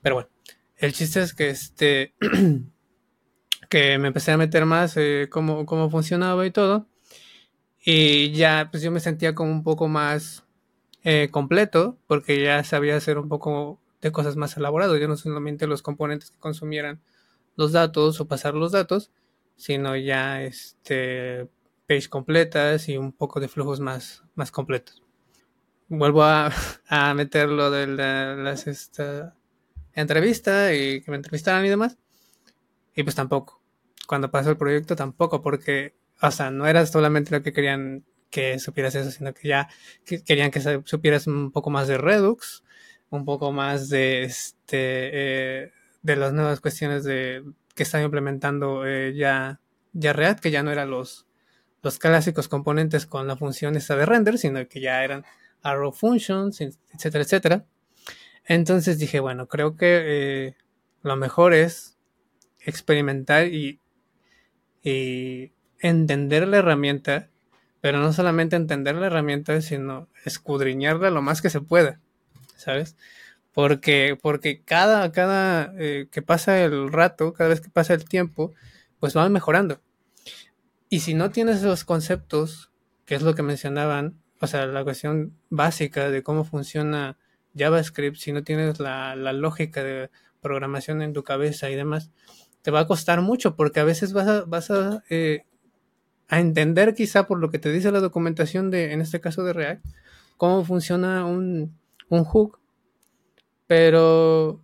[0.00, 0.30] Pero bueno,
[0.76, 2.14] el chiste es que este
[3.68, 6.86] que me empecé a meter más eh, cómo, cómo funcionaba y todo.
[7.84, 10.44] Y ya pues yo me sentía como un poco más
[11.02, 15.00] eh, completo porque ya sabía hacer un poco de cosas más elaboradas.
[15.00, 17.00] Ya no solamente los componentes que consumieran
[17.56, 19.10] los datos o pasar los datos,
[19.62, 21.46] sino ya este
[21.86, 25.04] page completas y un poco de flujos más, más completos.
[25.86, 26.50] Vuelvo a,
[26.88, 29.36] a meter lo de las esta,
[29.92, 31.96] entrevista y que me entrevistaran y demás.
[32.96, 33.62] Y pues tampoco.
[34.08, 38.58] Cuando pasó el proyecto tampoco, porque, o sea, no era solamente lo que querían que
[38.58, 39.68] supieras eso, sino que ya
[40.26, 42.64] querían que supieras un poco más de Redux,
[43.10, 47.44] un poco más de este eh, de las nuevas cuestiones de
[47.74, 49.60] que están implementando eh, ya,
[49.92, 51.26] ya React, que ya no eran los,
[51.82, 55.24] los clásicos componentes con la función esta de render, sino que ya eran
[55.62, 57.64] arrow functions, etcétera, etcétera.
[58.44, 60.56] Entonces dije, bueno, creo que eh,
[61.02, 61.96] lo mejor es
[62.60, 63.80] experimentar y,
[64.82, 67.28] y entender la herramienta
[67.82, 71.98] pero no solamente entender la herramienta, sino escudriñarla lo más que se pueda,
[72.56, 72.96] ¿sabes?
[73.52, 78.52] Porque, porque cada, cada eh, que pasa el rato, cada vez que pasa el tiempo,
[78.98, 79.80] pues van mejorando.
[80.88, 82.70] Y si no tienes esos conceptos,
[83.04, 87.18] que es lo que mencionaban, o sea, la cuestión básica de cómo funciona
[87.54, 92.10] JavaScript, si no tienes la, lógica de programación en tu cabeza y demás,
[92.62, 95.44] te va a costar mucho porque a veces vas a, vas a eh,
[96.32, 99.52] a entender quizá por lo que te dice la documentación de, en este caso de
[99.52, 99.84] React,
[100.38, 101.78] cómo funciona un,
[102.08, 102.58] un hook,
[103.66, 104.62] pero,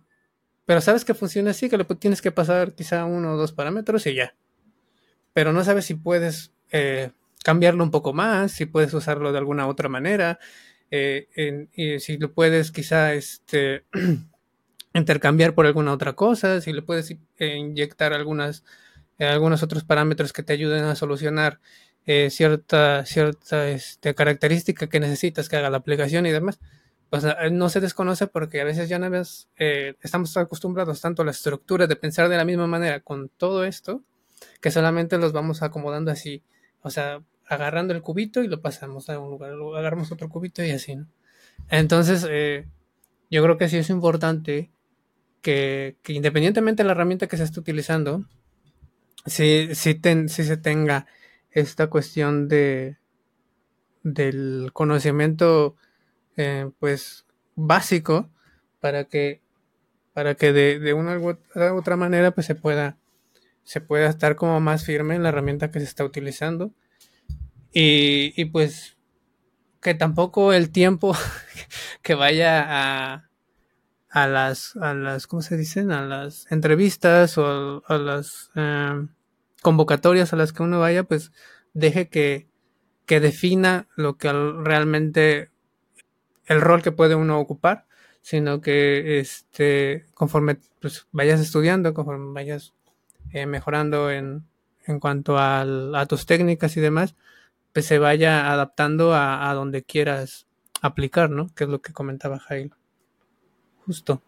[0.65, 4.05] pero sabes que funciona así, que le tienes que pasar quizá uno o dos parámetros
[4.07, 4.35] y ya.
[5.33, 7.11] Pero no sabes si puedes eh,
[7.43, 10.39] cambiarlo un poco más, si puedes usarlo de alguna otra manera,
[10.91, 11.27] eh,
[11.75, 13.85] y si lo puedes quizá este,
[14.93, 18.63] intercambiar por alguna otra cosa, si le puedes eh, inyectar algunas
[19.19, 21.59] eh, algunos otros parámetros que te ayuden a solucionar
[22.05, 26.59] eh, cierta, cierta este, característica que necesitas que haga la aplicación y demás,
[27.11, 31.31] eh, no se desconoce porque a veces ya no vez estamos acostumbrados tanto a la
[31.31, 34.03] estructura de pensar de la misma manera con todo esto,
[34.61, 36.43] que solamente los vamos acomodando así,
[36.81, 40.63] o sea, agarrando el cubito y lo pasamos a un lugar, luego agarramos otro cubito
[40.63, 41.07] y así, ¿no?
[41.69, 42.23] Entonces,
[43.29, 44.71] yo creo que sí es importante
[45.41, 48.25] que, independientemente de la herramienta que se esté utilizando,
[49.25, 51.05] si se tenga
[51.51, 52.97] esta cuestión de
[54.03, 55.75] del conocimiento
[56.39, 57.25] eh, pues
[57.55, 58.29] básico
[58.79, 59.41] para que
[60.13, 61.37] para que de, una u
[61.77, 62.97] otra manera pues se pueda
[63.63, 66.71] se pueda estar como más firme en la herramienta que se está utilizando
[67.73, 68.97] y, y pues
[69.81, 71.13] que tampoco el tiempo
[72.01, 73.29] que vaya a,
[74.09, 75.91] a las, a las, ¿cómo se dicen?
[75.91, 79.07] A las entrevistas o a, las eh,
[79.61, 81.31] convocatorias a las que uno vaya, pues
[81.73, 82.47] deje que,
[83.05, 85.51] que defina lo que realmente
[86.49, 87.85] el rol que puede uno ocupar,
[88.21, 92.73] sino que este, conforme pues, vayas estudiando, conforme vayas
[93.31, 94.43] eh, mejorando en,
[94.85, 97.15] en cuanto a, tus técnicas y demás,
[97.71, 100.47] pues se vaya adaptando a, donde quieras
[100.81, 101.47] aplicar, ¿no?
[101.55, 102.75] Que es lo que comentaba Jairo
[103.89, 104.21] justo.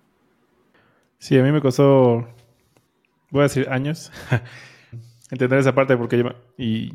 [1.19, 2.27] Sí, a mí me costó,
[3.29, 4.11] voy a decir años,
[5.29, 6.25] entender esa parte porque yo,
[6.57, 6.93] y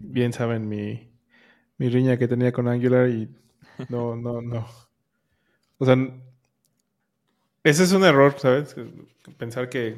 [0.00, 1.08] bien saben mi,
[1.78, 3.28] mi riña que tenía con Angular y
[3.88, 4.66] no, no, no.
[5.78, 5.96] O sea,
[7.64, 8.74] ese es un error, ¿sabes?
[9.38, 9.96] Pensar que,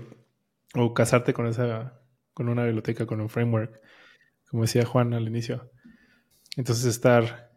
[0.74, 2.00] o casarte con esa,
[2.34, 3.80] con una biblioteca, con un framework,
[4.50, 5.70] como decía Juan al inicio.
[6.56, 7.50] Entonces estar,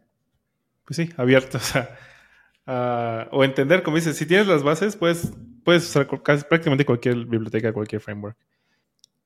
[0.84, 5.32] pues sí, abierto, o sea, o entender, como dices, si tienes las bases, puedes,
[5.64, 8.36] puedes usar prácticamente cualquier biblioteca, cualquier framework.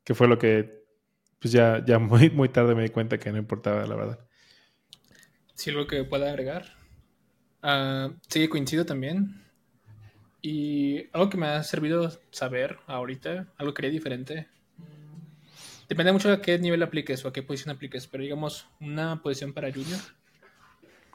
[0.04, 0.80] Que fue lo que
[1.40, 4.20] pues ya, ya muy, muy tarde me di cuenta que no importaba, la verdad.
[5.54, 6.79] Sí, algo que pueda agregar.
[7.62, 9.44] Uh, sí, coincido también.
[10.42, 14.48] Y algo que me ha servido saber ahorita, algo que haría diferente.
[15.88, 19.52] Depende mucho de qué nivel apliques o a qué posición apliques, pero digamos, una posición
[19.52, 19.98] para junior.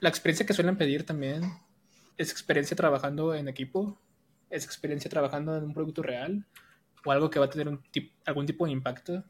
[0.01, 1.43] La experiencia que suelen pedir también
[2.17, 3.97] es experiencia trabajando en equipo,
[4.49, 6.45] es experiencia trabajando en un producto real
[7.05, 7.79] o algo que va a tener
[8.25, 9.23] algún tipo de impacto.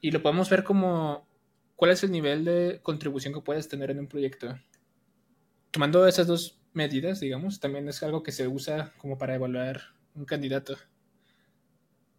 [0.00, 1.28] Y lo podemos ver como
[1.76, 4.58] cuál es el nivel de contribución que puedes tener en un proyecto.
[5.72, 9.80] Tomando esas dos medidas, digamos, también es algo que se usa como para evaluar
[10.14, 10.76] un candidato.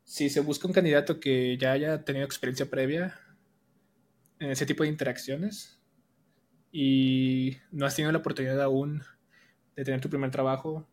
[0.03, 3.19] Si se busca un candidato que ya haya tenido experiencia previa
[4.39, 5.79] en ese tipo de interacciones
[6.71, 9.03] y no has tenido la oportunidad aún
[9.75, 10.87] de tener tu primer trabajo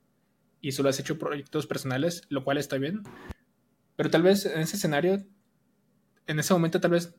[0.61, 3.03] y solo has hecho proyectos personales, lo cual está bien.
[3.97, 5.25] Pero tal vez en ese escenario,
[6.27, 7.15] en ese momento tal vez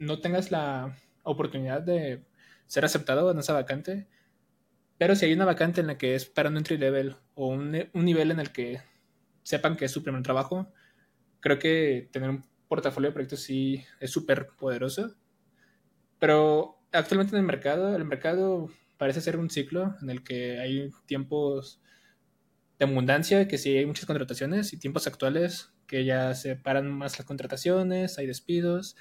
[0.00, 2.24] no tengas la oportunidad de
[2.66, 4.08] ser aceptado en esa vacante.
[5.00, 7.88] Pero si hay una vacante en la que es para un entry level o un,
[7.94, 8.82] un nivel en el que
[9.42, 10.70] sepan que es su primer trabajo,
[11.40, 15.16] creo que tener un portafolio de proyectos sí es súper poderoso.
[16.18, 20.90] Pero actualmente en el mercado, el mercado parece ser un ciclo en el que hay
[21.06, 21.80] tiempos
[22.78, 27.18] de abundancia, que sí hay muchas contrataciones, y tiempos actuales que ya se paran más
[27.18, 28.96] las contrataciones, hay despidos,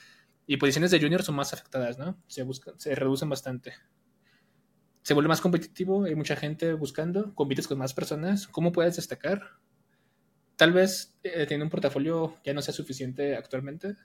[0.48, 2.18] y posiciones de junior son más afectadas, ¿no?
[2.28, 3.74] Se, buscan, se reducen bastante.
[5.02, 8.48] Se vuelve más competitivo, hay mucha gente buscando, compites con más personas.
[8.48, 9.42] ¿Cómo puedes destacar?
[10.56, 13.96] Tal vez eh, tiene un portafolio ya no sea suficiente actualmente.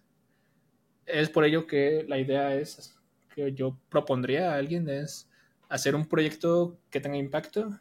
[1.04, 2.96] Es por ello que la idea es
[3.34, 5.28] que yo propondría a alguien es
[5.68, 7.80] hacer un proyecto que tenga impacto,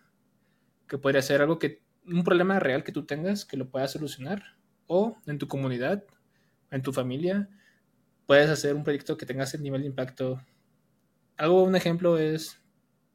[0.87, 4.57] que podría ser algo que, un problema real que tú tengas, que lo puedas solucionar,
[4.87, 6.03] o en tu comunidad,
[6.71, 7.49] en tu familia,
[8.25, 10.41] puedes hacer un proyecto que tenga ese nivel de impacto
[11.37, 12.61] algo, un ejemplo es,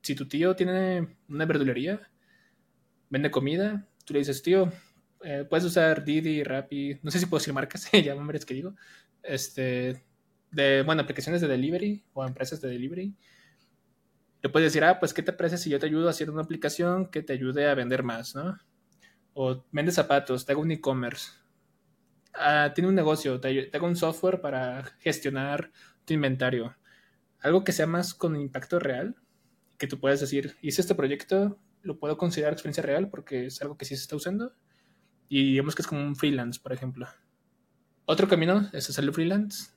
[0.09, 2.01] si tu tío tiene una verdulería,
[3.11, 4.73] vende comida, tú le dices, tío,
[5.23, 8.75] eh, puedes usar Didi, Rappi, no sé si puedo decir marcas, ya nombres que digo,
[9.23, 10.03] este,
[10.51, 13.15] de, bueno, aplicaciones de delivery o empresas de delivery.
[14.41, 16.41] Le puedes decir, ah, pues, ¿qué te parece si yo te ayudo a hacer una
[16.41, 18.57] aplicación que te ayude a vender más, ¿no?
[19.35, 21.33] O vende zapatos, te hago un e-commerce.
[22.33, 25.71] Ah, tiene un negocio, te, te hago un software para gestionar
[26.07, 26.75] tu inventario.
[27.41, 29.15] Algo que sea más con impacto real,
[29.79, 33.77] que tú puedas decir, hice este proyecto, lo puedo considerar experiencia real porque es algo
[33.77, 34.53] que sí se está usando.
[35.29, 37.07] Y digamos que es como un freelance, por ejemplo.
[38.05, 39.71] Otro camino es hacerlo freelance.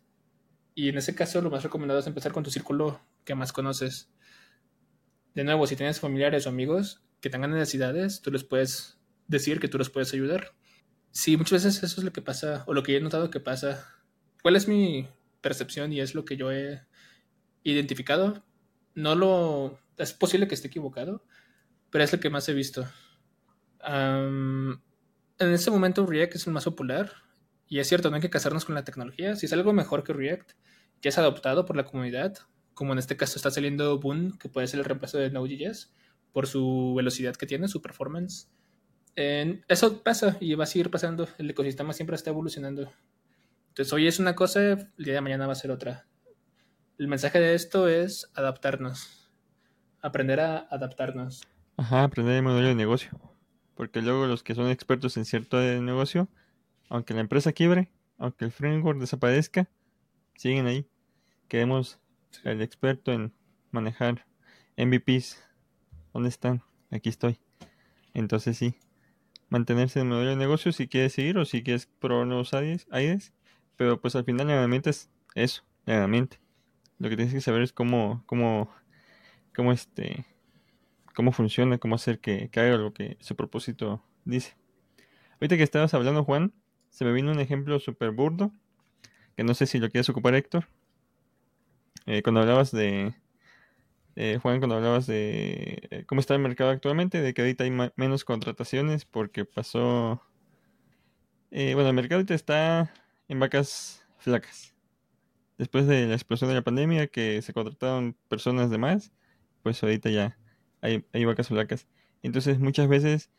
[0.73, 4.11] Y en ese caso lo más recomendado es empezar con tu círculo que más conoces.
[5.35, 9.67] De nuevo, si tienes familiares o amigos que tengan necesidades, tú les puedes decir que
[9.67, 10.53] tú los puedes ayudar.
[11.11, 13.85] Sí, muchas veces eso es lo que pasa, o lo que he notado que pasa.
[14.41, 15.07] ¿Cuál es mi
[15.41, 16.81] percepción y es lo que yo he
[17.63, 18.43] identificado?
[18.95, 19.79] No lo...
[19.97, 21.23] Es posible que esté equivocado,
[21.89, 22.85] pero es lo que más he visto.
[23.83, 24.81] en
[25.39, 27.11] este momento React es el más popular
[27.67, 29.35] y es cierto, no hay que casarnos con la tecnología.
[29.35, 30.51] Si es algo mejor que React,
[31.01, 32.37] ya es adoptado por la comunidad,
[32.73, 35.93] como en este caso está saliendo Boon, que puede ser el reemplazo de Node.js
[36.33, 38.49] por su velocidad que tiene, su performance.
[39.15, 41.27] eso pasa y va a seguir pasando.
[41.37, 42.91] El ecosistema siempre está evolucionando.
[43.69, 46.07] Entonces, hoy es una cosa, el día de mañana va a ser otra.
[46.97, 49.20] El mensaje de esto es adaptarnos.
[50.01, 51.47] Aprender a adaptarnos.
[51.77, 53.11] Ajá, aprender el modelo de negocio.
[53.75, 56.27] Porque luego los que son expertos en cierto negocio,
[56.89, 59.69] aunque la empresa quiebre, aunque el framework desaparezca,
[60.35, 60.87] siguen ahí.
[61.47, 61.99] Queremos
[62.43, 63.33] el experto en
[63.71, 64.25] manejar
[64.77, 65.43] MVPs.
[66.13, 66.61] ¿Dónde están?
[66.91, 67.39] Aquí estoy.
[68.13, 68.75] Entonces sí,
[69.49, 73.33] mantenerse en el modelo de negocio si quieres seguir o si quieres probar nuevos aires.
[73.75, 76.37] Pero pues al final la herramienta es eso, la herramienta.
[76.99, 78.69] Lo que tienes que saber es cómo, cómo,
[79.53, 80.25] cómo este
[81.13, 84.55] cómo funciona, cómo hacer que, haga lo que su propósito dice.
[85.33, 86.53] Ahorita que estabas hablando, Juan,
[86.89, 88.51] se me vino un ejemplo súper burdo,
[89.35, 90.67] que no sé si lo quieres ocupar, Héctor.
[92.05, 93.13] Eh, cuando hablabas de,
[94.15, 97.71] eh, Juan, cuando hablabas de eh, cómo está el mercado actualmente, de que ahorita hay
[97.95, 100.21] menos contrataciones porque pasó...
[101.51, 102.93] bueno, el mercado ahorita está
[103.27, 104.75] en vacas flacas.
[105.57, 109.11] Después de la explosión de la pandemia, que se contrataron personas de más,
[109.61, 110.37] pues ahorita ya
[110.81, 111.87] hay, vacas flacas.
[112.23, 113.29] Entonces muchas veces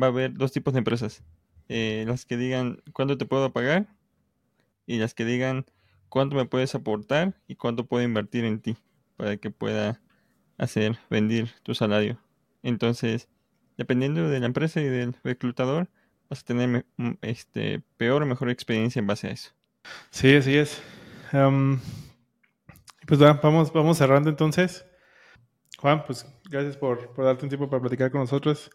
[0.00, 1.22] va a haber dos tipos de empresas.
[1.68, 3.88] Eh, las que digan cuánto te puedo pagar
[4.86, 5.66] y las que digan
[6.08, 8.76] cuánto me puedes aportar y cuánto puedo invertir en ti
[9.16, 10.00] para que pueda
[10.58, 12.18] hacer vendir tu salario.
[12.62, 13.28] Entonces,
[13.76, 15.88] dependiendo de la empresa y del reclutador,
[16.28, 16.86] vas a tener
[17.22, 19.50] este, peor o mejor experiencia en base a eso.
[20.10, 20.82] Sí, así es.
[21.30, 24.84] pues vamos, vamos cerrando entonces.
[25.78, 28.70] Juan, pues gracias por, darte un tiempo para platicar con nosotros.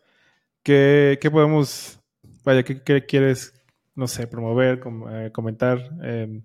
[0.62, 2.00] ¿Qué, podemos,
[2.44, 3.54] vaya, qué, quieres,
[3.96, 5.80] no sé, promover, eh, comentar?
[6.04, 6.44] Em,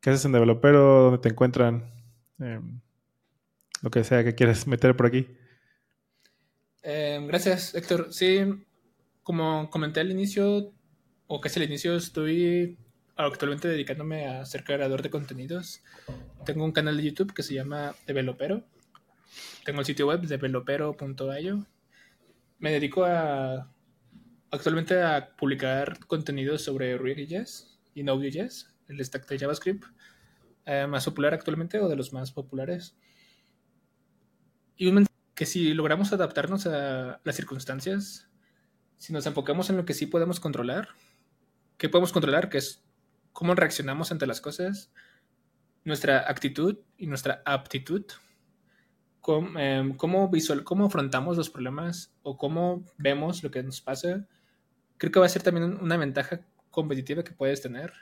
[0.00, 1.04] ¿Qué haces en Developero?
[1.04, 1.92] ¿Dónde te encuentran?
[2.40, 2.80] Em,
[3.82, 5.28] lo que sea que quieres meter por aquí.
[6.82, 8.12] Em, gracias, Héctor.
[8.12, 8.40] Sí,
[9.22, 10.72] como comenté al inicio,
[11.28, 12.76] o casi al inicio, estoy
[13.14, 15.82] actualmente dedicándome a ser creador de contenidos.
[16.44, 18.64] Tengo un canal de YouTube que se llama Developero
[19.64, 21.66] tengo el sitio web developero.io.
[22.58, 23.70] Me dedico a
[24.50, 29.84] actualmente a publicar contenidos sobre React.js y Node.js, el stack de JavaScript
[30.66, 32.96] eh, más popular actualmente o de los más populares.
[34.76, 38.28] Y un que si logramos adaptarnos a las circunstancias,
[38.96, 40.88] si nos enfocamos en lo que sí podemos controlar,
[41.76, 42.48] ¿qué podemos controlar?
[42.48, 42.82] Que es
[43.32, 44.92] cómo reaccionamos ante las cosas,
[45.84, 48.04] nuestra actitud y nuestra aptitud
[49.26, 54.26] Em, cómo, visual, cómo afrontamos los problemas o cómo vemos lo que nos pasa,
[54.98, 57.92] creo que va a ser también una ventaja competitiva que puedes tener.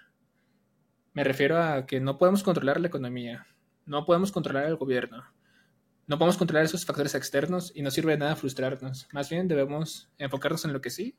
[1.13, 3.47] Me refiero a que no podemos controlar la economía,
[3.87, 5.23] no podemos controlar el gobierno,
[6.09, 9.07] no podemos controlar esos factores externos y no sirve de nada frustrarnos.
[9.13, 11.17] Más bien debemos enfocarnos en lo que sí.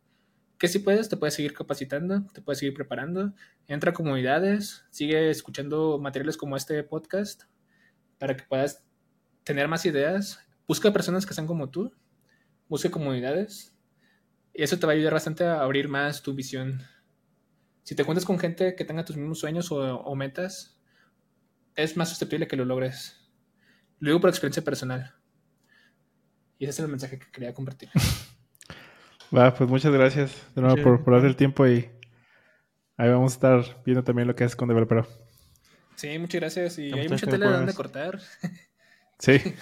[0.57, 3.33] Que si puedes, te puedes seguir capacitando, te puedes seguir preparando,
[3.67, 7.43] entra a comunidades, sigue escuchando materiales como este podcast
[8.17, 8.83] para que puedas
[9.43, 11.93] tener más ideas, busca personas que sean como tú,
[12.67, 13.73] busca comunidades
[14.53, 16.81] y eso te va a ayudar bastante a abrir más tu visión.
[17.83, 20.79] Si te cuentas con gente que tenga tus mismos sueños o, metas,
[21.75, 23.19] es más susceptible que lo logres.
[23.99, 25.15] Lo digo por experiencia personal.
[26.59, 27.89] Y ese es el mensaje que quería compartir.
[29.35, 31.89] Va, pues muchas gracias de nuevo por, por el tiempo y
[32.97, 35.05] ahí vamos a estar viendo también lo que haces con Developer.
[35.95, 36.77] Sí, muchas gracias.
[36.77, 38.19] Y hay mucha tela de donde cortar.
[39.19, 39.39] Sí.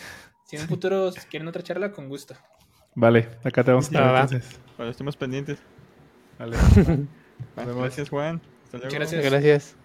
[0.45, 2.35] Si en un futuro quieren otra charla, con gusto.
[2.93, 4.21] Vale, acá te vamos a estar va.
[4.23, 4.59] entonces.
[4.75, 5.59] Cuando estemos pendientes.
[6.37, 6.57] Vale.
[7.55, 8.41] Gracias, Juan.
[8.65, 8.93] Hasta luego.
[8.93, 9.31] Muchas gracias.
[9.31, 9.80] Gracias.